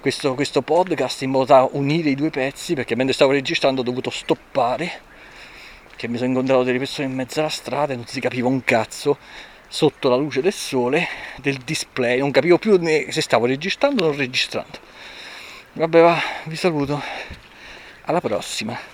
[0.00, 3.84] questo, questo podcast in modo da unire i due pezzi perché mentre stavo registrando ho
[3.84, 5.10] dovuto stoppare
[5.96, 8.64] che mi sono incontrato delle persone in mezzo alla strada e non si capiva un
[8.64, 9.18] cazzo
[9.72, 12.18] sotto la luce del sole del display.
[12.18, 12.78] Non capivo più
[13.10, 14.78] se stavo registrando o non registrando.
[15.72, 17.00] Vabbè va vi saluto.
[18.02, 18.91] Alla prossima